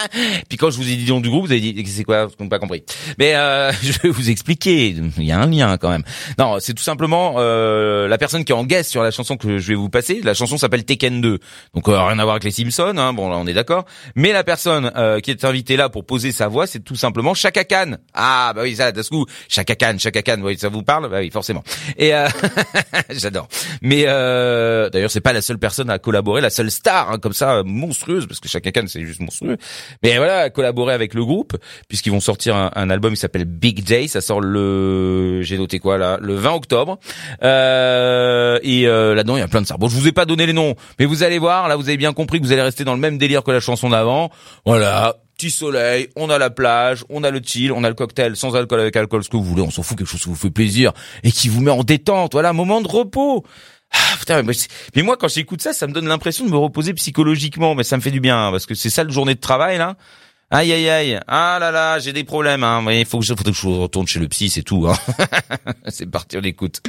[0.48, 2.28] Puis quand je vous ai dit le nom du groupe, vous avez dit c'est quoi?
[2.28, 2.82] Je n'ai pas compris.
[3.18, 4.94] Mais euh, je vais vous expliquer.
[5.18, 6.04] Il y a un lien quand même.
[6.38, 9.58] Non, c'est tout simplement euh, la personne qui est en guest sur la chanson que
[9.58, 10.20] je vais vous passer.
[10.22, 11.38] La chanson s'appelle Tekken 2.
[11.74, 12.96] Donc euh, rien à voir avec les Simpsons.
[12.96, 13.12] Hein.
[13.12, 13.84] Bon, là on est d'accord.
[14.14, 17.34] Mais la personne euh, qui est invitée là pour poser sa voix, c'est tout simplement
[17.34, 17.96] Chaka Khan.
[18.14, 20.40] Ah bah oui, ça, d'un coup, Chaka Khan, Chaka Khan.
[20.42, 21.08] Oui, ça vous parle?
[21.08, 21.62] Bah oui, forcément.
[21.96, 22.28] Et euh,
[23.10, 23.48] j'adore.
[23.82, 27.62] Mais d'ailleurs, c'est pas la seule personne à collaborer, la seule star hein, comme ça
[27.64, 29.58] monstrueuse, parce que Chaka Khan c'est juste monstrueux.
[30.02, 31.56] Mais voilà, collaborer avec le groupe,
[31.88, 34.08] puisqu'ils vont sortir un, un album qui s'appelle Big Day.
[34.08, 36.98] Ça sort le, j'ai noté quoi là, le 20 octobre.
[37.42, 39.78] Euh, et euh, là-dedans, il y a plein de stars.
[39.78, 41.68] Bon, je vous ai pas donné les noms, mais vous allez voir.
[41.68, 43.60] Là, vous avez bien compris que vous allez rester dans le même délire que la
[43.60, 44.30] chanson d'avant.
[44.64, 45.16] Voilà.
[45.38, 48.54] Petit soleil, on a la plage, on a le chill, on a le cocktail sans
[48.54, 50.50] alcool avec alcool, ce que vous voulez, on s'en fout, quelque chose qui vous fait
[50.50, 50.92] plaisir
[51.24, 53.44] et qui vous met en détente, voilà, moment de repos.
[53.92, 57.84] Ah, mais, moi, quand j'écoute ça, ça me donne l'impression de me reposer psychologiquement, mais
[57.84, 59.96] ça me fait du bien hein, parce que c'est ça le journée de travail là.
[60.50, 62.84] Aïe aïe aïe, ah là là, j'ai des problèmes, hein.
[62.90, 64.86] il faut que je, faut que je retourne chez le psy, c'est tout.
[64.86, 64.98] Hein.
[65.88, 66.82] c'est parti, on écoute.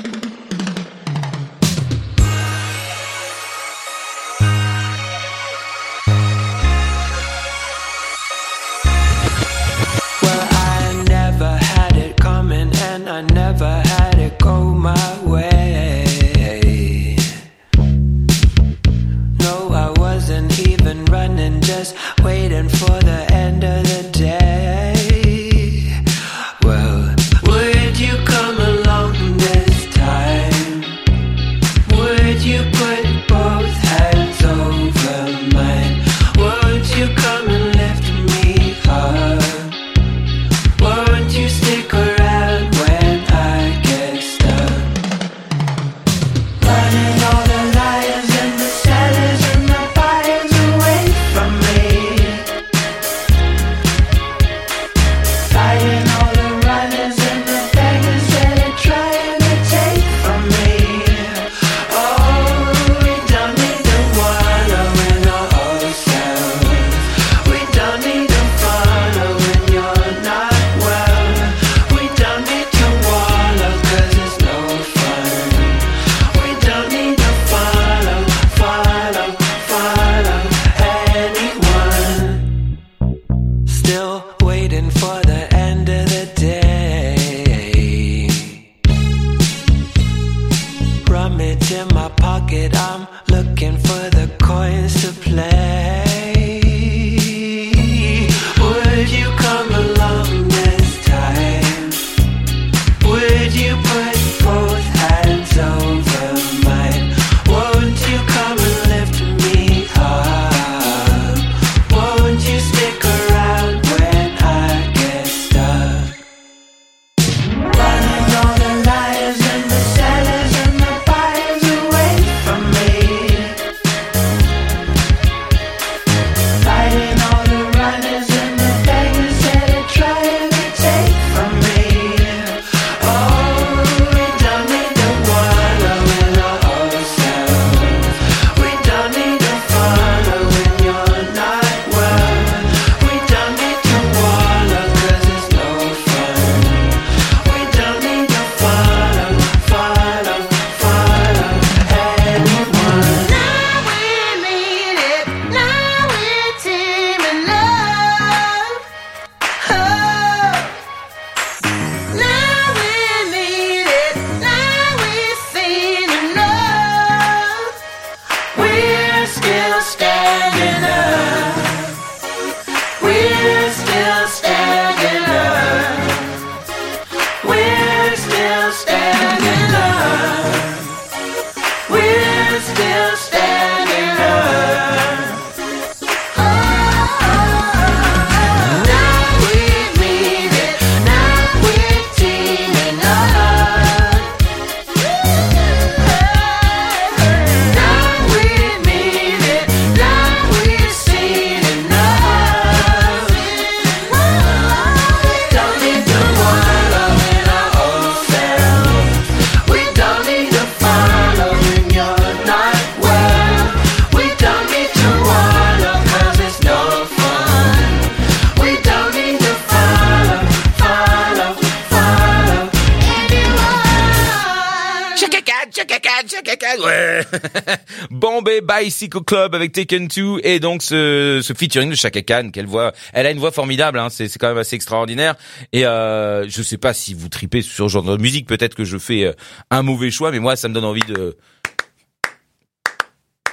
[226.84, 227.22] Ouais.
[228.12, 232.68] Bombay Bicycle Club avec Taken 2 et donc ce, ce featuring de Chaka Khan qu'elle
[232.68, 235.36] voit, elle a une voix formidable, hein, c'est c'est quand même assez extraordinaire.
[235.72, 238.84] Et euh, je sais pas si vous tripez sur ce genre de musique, peut-être que
[238.84, 239.34] je fais euh,
[239.72, 241.38] un mauvais choix, mais moi ça me donne envie de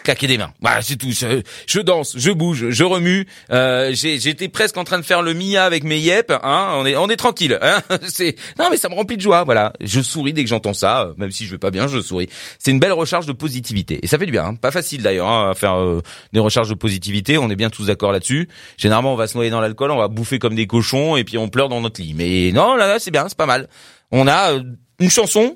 [0.03, 0.53] claquer des mains.
[0.61, 1.11] Voilà, c'est tout.
[1.11, 3.27] Je, danse, je bouge, je remue.
[3.51, 6.33] Euh, J'étais presque en train de faire le Mia avec mes yep.
[6.43, 7.59] Hein, on est, on est tranquille.
[7.63, 9.45] Hein c'est non, mais ça me remplit de joie.
[9.45, 12.01] Voilà, je souris dès que j'entends ça, euh, même si je vais pas bien, je
[12.01, 12.29] souris.
[12.59, 14.45] C'est une belle recharge de positivité et ça fait du bien.
[14.45, 14.55] hein.
[14.55, 17.39] Pas facile d'ailleurs hein, à faire euh, des recharges de positivité.
[17.39, 18.49] On est bien tous d'accord là-dessus.
[18.77, 21.39] Généralement, on va se noyer dans l'alcool, on va bouffer comme des cochons et puis
[21.39, 22.15] on pleure dans notre lit.
[22.15, 23.69] Mais non, là, là c'est bien, c'est pas mal.
[24.11, 24.63] On a euh,
[24.99, 25.55] une chanson.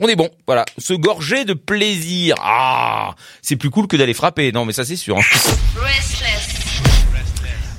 [0.00, 0.64] On est bon, voilà.
[0.78, 2.34] Se gorger de plaisir.
[2.40, 4.50] Ah, c'est plus cool que d'aller frapper.
[4.52, 5.16] Non, mais ça c'est sûr.
[5.18, 5.22] hein.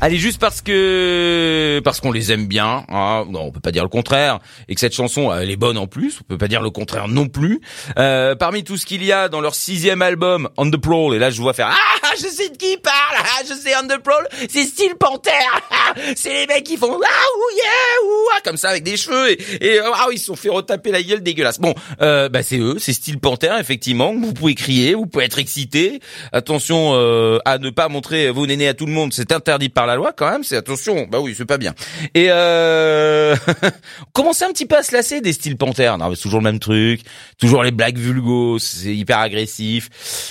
[0.01, 3.83] Allez, juste parce que parce qu'on les aime bien, hein, non, on peut pas dire
[3.83, 6.61] le contraire, et que cette chanson elle est bonne en plus, on peut pas dire
[6.61, 7.61] le contraire non plus.
[7.97, 11.19] Euh, parmi tout ce qu'il y a dans leur sixième album, On the Prowl, et
[11.19, 13.87] là je vois faire ah je sais de qui il parle, ah, je sais On
[13.87, 15.31] the Prowl, c'est style Panther,
[15.71, 18.97] ah, c'est les mecs qui font ah ouh yeah ouh ah, comme ça avec des
[18.97, 21.59] cheveux et, et ah ils se sont fait retaper la gueule dégueulasse.
[21.59, 24.13] Bon, euh, bah c'est eux, c'est style Panther effectivement.
[24.13, 25.99] Vous pouvez crier, vous pouvez être excité.
[26.33, 29.84] Attention euh, à ne pas montrer vos nénés à tout le monde, c'est interdit par
[29.85, 30.43] la loi quand même.
[30.43, 31.73] C'est attention, bah oui c'est pas bien.
[32.13, 33.35] Et euh,
[34.01, 35.93] on commençait un petit peu à se lasser des styles Panther.
[35.99, 37.01] Non, mais toujours le même truc,
[37.39, 39.89] toujours les blagues vulgos, c'est hyper agressif.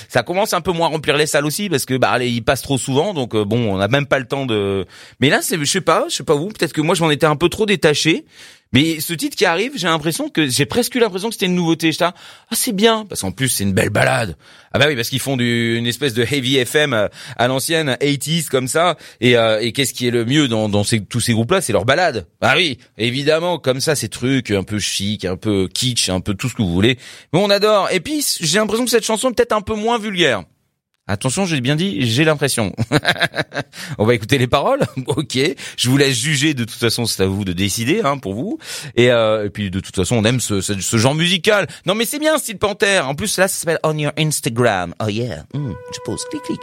[0.09, 2.43] Ça commence un peu moins à remplir les salles aussi parce que bah allez, ils
[2.43, 4.85] passent trop souvent, donc euh, bon on n'a même pas le temps de.
[5.19, 7.11] Mais là c'est, je sais pas, je sais pas vous, peut-être que moi je m'en
[7.11, 8.25] étais un peu trop détaché.
[8.75, 11.55] Mais ce titre qui arrive, j'ai l'impression que j'ai presque eu l'impression que c'était une
[11.55, 11.91] nouveauté.
[11.97, 12.13] Là,
[12.51, 14.35] ah c'est bien parce qu'en plus c'est une belle balade.
[14.73, 17.07] Ah bah oui parce qu'ils font du, une espèce de heavy FM euh,
[17.37, 18.97] à l'ancienne 80s comme ça.
[19.21, 21.85] Et, euh, et qu'est-ce qui est le mieux dans, dans tous ces groupes-là, c'est leur
[21.85, 22.27] balade.
[22.41, 26.33] Ah oui, évidemment comme ça ces trucs un peu chic, un peu kitsch, un peu
[26.33, 26.97] tout ce que vous voulez.
[27.31, 27.87] Mais on adore.
[27.93, 30.43] Et puis j'ai l'impression que cette chanson est peut-être un peu moins vulgaire.
[31.07, 32.73] Attention, j'ai bien dit, j'ai l'impression.
[33.99, 35.37] On va écouter les paroles, ok.
[35.77, 36.55] Je vous laisse juger.
[36.55, 38.57] De toute façon, c'est à vous de décider, hein, pour vous.
[38.95, 41.67] Et, euh, et puis, de toute façon, on aime ce, ce, ce genre musical.
[41.85, 43.07] Non, mais c'est bien, style Panthère.
[43.07, 44.95] En plus, là, ça s'appelle On Your Instagram.
[44.99, 45.43] Oh yeah.
[45.53, 46.61] Hmm, je pose, clic, clic.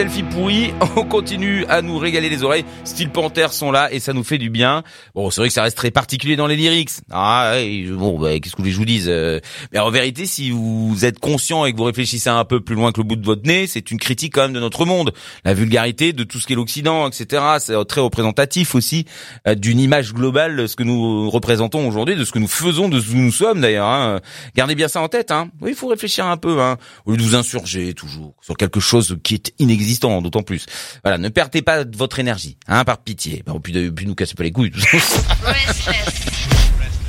[0.00, 0.72] Allez, pourris.
[0.96, 2.64] On continue à nous régaler les oreilles.
[2.84, 4.82] Style Panthère sont là et ça nous fait du bien.
[5.14, 6.90] Bon, c'est vrai que ça reste très particulier dans les lyrics.
[7.10, 7.54] Ah,
[7.90, 9.40] bon, bah, qu'est-ce que je vous dise euh,
[9.72, 12.92] Mais en vérité, si vous êtes conscient et que vous réfléchissez un peu plus loin
[12.92, 15.12] que le bout de votre nez, c'est une critique quand même de notre monde,
[15.44, 17.42] la vulgarité de tout ce qui est l'Occident, etc.
[17.58, 19.04] C'est très représentatif aussi
[19.46, 22.88] euh, d'une image globale de ce que nous représentons aujourd'hui, de ce que nous faisons,
[22.88, 23.86] de ce que nous sommes d'ailleurs.
[23.86, 24.20] Hein.
[24.54, 25.30] Gardez bien ça en tête.
[25.30, 25.50] Hein.
[25.60, 28.80] Oui, il faut réfléchir un peu, hein, au lieu de vous insurger toujours sur quelque
[28.80, 30.66] chose qui est inexistant, d'autant plus.
[31.04, 33.42] Voilà, ne perdez pas votre énergie, hein, par pitié.
[33.44, 34.72] Bah, puis, puis nous cassez pas les couilles.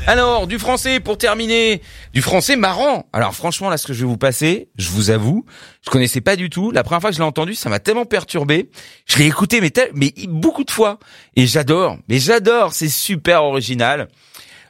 [0.05, 1.81] Alors, du français pour terminer,
[2.13, 3.05] du français marrant.
[3.13, 5.45] Alors franchement, là, ce que je vais vous passer, je vous avoue,
[5.85, 6.71] je connaissais pas du tout.
[6.71, 8.69] La première fois que je l'ai entendu, ça m'a tellement perturbé.
[9.05, 10.99] Je l'ai écouté, mais, tel- mais beaucoup de fois,
[11.37, 11.97] et j'adore.
[12.09, 14.09] Mais j'adore, c'est super original.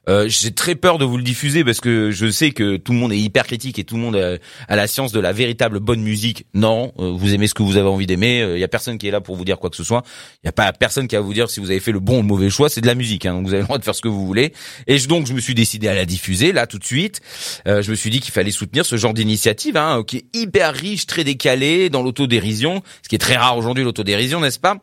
[0.10, 2.98] Euh, j'ai très peur de vous le diffuser parce que je sais que tout le
[2.98, 4.38] monde est hyper critique et tout le monde a,
[4.68, 6.46] a la science de la véritable bonne musique.
[6.54, 8.46] Non, euh, vous aimez ce que vous avez envie d'aimer.
[8.54, 10.04] Il y a personne qui est là pour vous dire quoi que ce soit.
[10.44, 12.18] Il y a pas personne qui va vous dire si vous avez fait le bon
[12.18, 12.70] ou le mauvais choix.
[12.70, 14.26] C'est de la musique, hein, donc vous avez le droit de faire ce que vous
[14.26, 14.54] voulez.
[14.88, 17.22] Et je, donc je me suis décidé à la diffuser là tout de suite.
[17.68, 20.74] Euh, je me suis dit qu'il fallait soutenir ce genre d'initiative hein, qui est hyper
[20.74, 24.78] riche, très décalé dans l'autodérision, ce qui est très rare aujourd'hui l'autodérision, n'est-ce pas?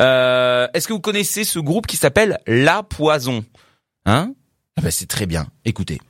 [0.00, 3.44] Euh, Est-ce que vous connaissez ce groupe qui s'appelle La Poison?
[4.06, 4.32] Hein?
[4.76, 5.46] Ah bah c'est très bien.
[5.64, 6.00] Écoutez.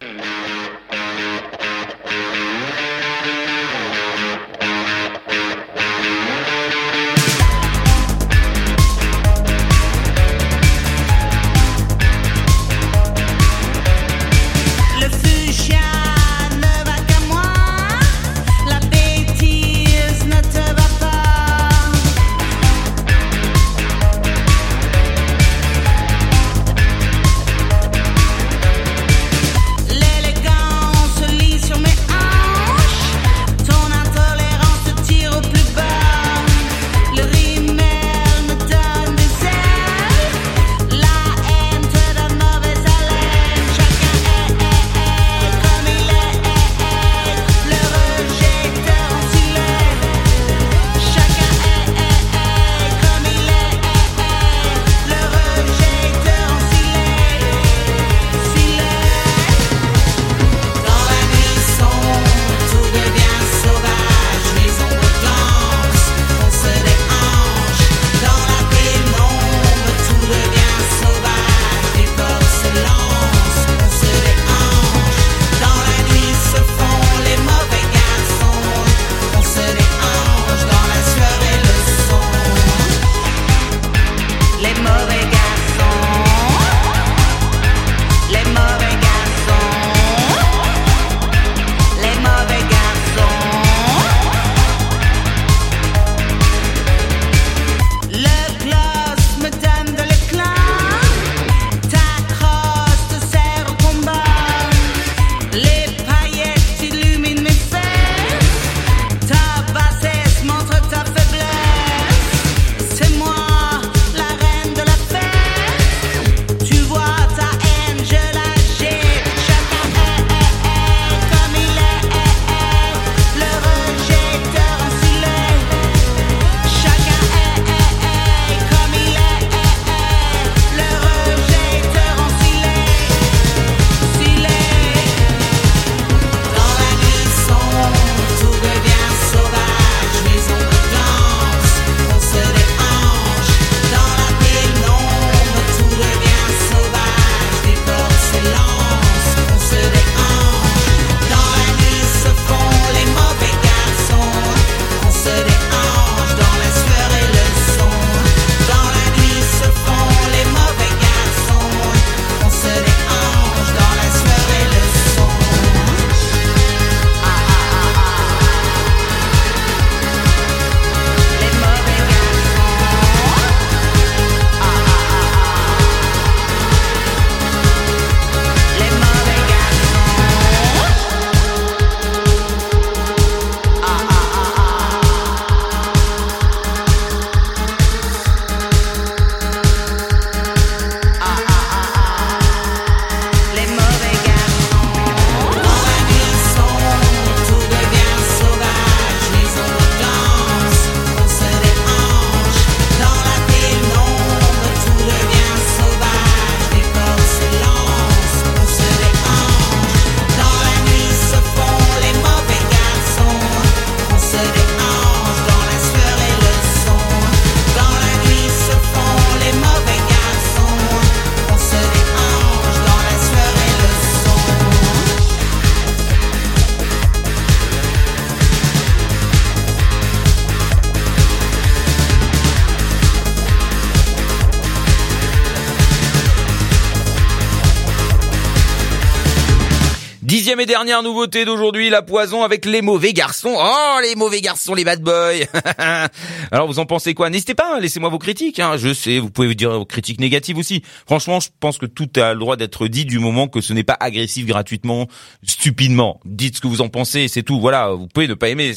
[240.55, 243.57] Dixième et dernière nouveauté d'aujourd'hui, la poison avec les mauvais garçons.
[243.59, 245.47] Oh, les mauvais garçons, les bad boys.
[246.53, 247.29] Alors, vous en pensez quoi?
[247.29, 248.61] N'hésitez pas, hein, laissez-moi vos critiques.
[248.61, 248.77] Hein.
[248.77, 250.85] Je sais, vous pouvez vous dire vos critiques négatives aussi.
[251.09, 253.83] Franchement, je pense que tout a le droit d'être dit du moment que ce n'est
[253.83, 255.09] pas agressif gratuitement,
[255.43, 256.21] stupidement.
[256.25, 257.59] Dites ce que vous en pensez, c'est tout.
[257.59, 258.75] Voilà, vous pouvez ne pas aimer.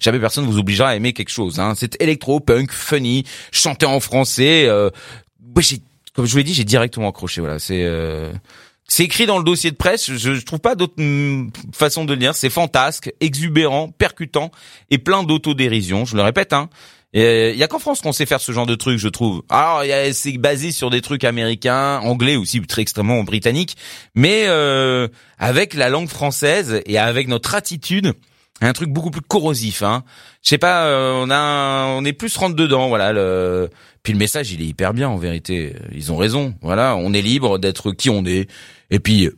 [0.00, 1.60] Jamais personne vous obligera à aimer quelque chose.
[1.60, 1.74] Hein.
[1.76, 4.64] C'est électro, punk, funny, chanté en français.
[4.66, 4.90] Euh...
[6.14, 7.40] comme je vous l'ai dit, j'ai directement accroché.
[7.40, 7.84] Voilà, c'est.
[7.84, 8.32] Euh...
[8.88, 10.06] C'est écrit dans le dossier de presse.
[10.10, 12.34] Je, je trouve pas d'autre hum, façon de le lire.
[12.34, 14.50] C'est fantasque, exubérant, percutant
[14.90, 16.04] et plein d'autodérision.
[16.04, 16.68] Je le répète, hein.
[17.18, 19.42] Il y a qu'en France qu'on sait faire ce genre de truc, je trouve.
[19.48, 19.82] Alors,
[20.12, 23.76] c'est basé sur des trucs américains, anglais aussi, très extrêmement britanniques,
[24.14, 25.08] mais euh,
[25.38, 28.12] avec la langue française et avec notre attitude,
[28.60, 29.82] un truc beaucoup plus corrosif.
[29.82, 30.04] Hein.
[30.42, 33.14] Je sais pas, euh, on a, on est plus rentre dedans, voilà.
[33.14, 33.70] Le...
[34.06, 35.74] Puis le message, il est hyper bien en vérité.
[35.92, 36.54] Ils ont raison.
[36.62, 38.48] Voilà, on est libre d'être qui on est.
[38.88, 39.28] Et puis,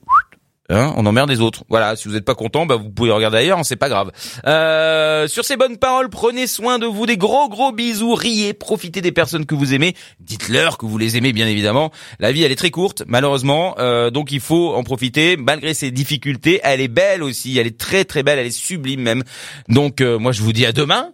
[0.69, 1.65] hein, on emmerde les autres.
[1.71, 4.13] Voilà, si vous n'êtes pas content, bah vous pouvez regarder ailleurs, hein, c'est pas grave.
[4.47, 9.01] Euh, sur ces bonnes paroles, prenez soin de vous, des gros gros bisous, riez, profitez
[9.01, 11.91] des personnes que vous aimez, dites-leur que vous les aimez bien évidemment.
[12.19, 15.91] La vie elle est très courte, malheureusement, euh, donc il faut en profiter malgré ses
[15.91, 16.61] difficultés.
[16.63, 19.25] Elle est belle aussi, elle est très très belle, elle est sublime même.
[19.71, 21.13] Donc euh, moi je vous dis à demain.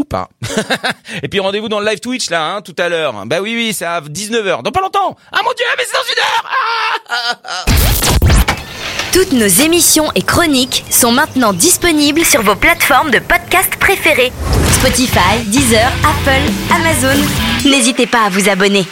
[0.00, 0.30] Ou pas.
[1.22, 3.26] Et puis rendez-vous dans le live Twitch là, hein, tout à l'heure.
[3.26, 4.62] Bah oui, oui, c'est à 19h.
[4.62, 5.14] Dans pas longtemps.
[5.30, 6.44] Ah mon dieu, mais c'est dans une heure
[7.10, 7.64] Ah, ah, ah.
[9.12, 14.32] Toutes nos émissions et chroniques sont maintenant disponibles sur vos plateformes de podcast préférées.
[14.72, 17.22] Spotify, Deezer, Apple, Amazon.
[17.66, 18.86] N'hésitez pas à vous abonner.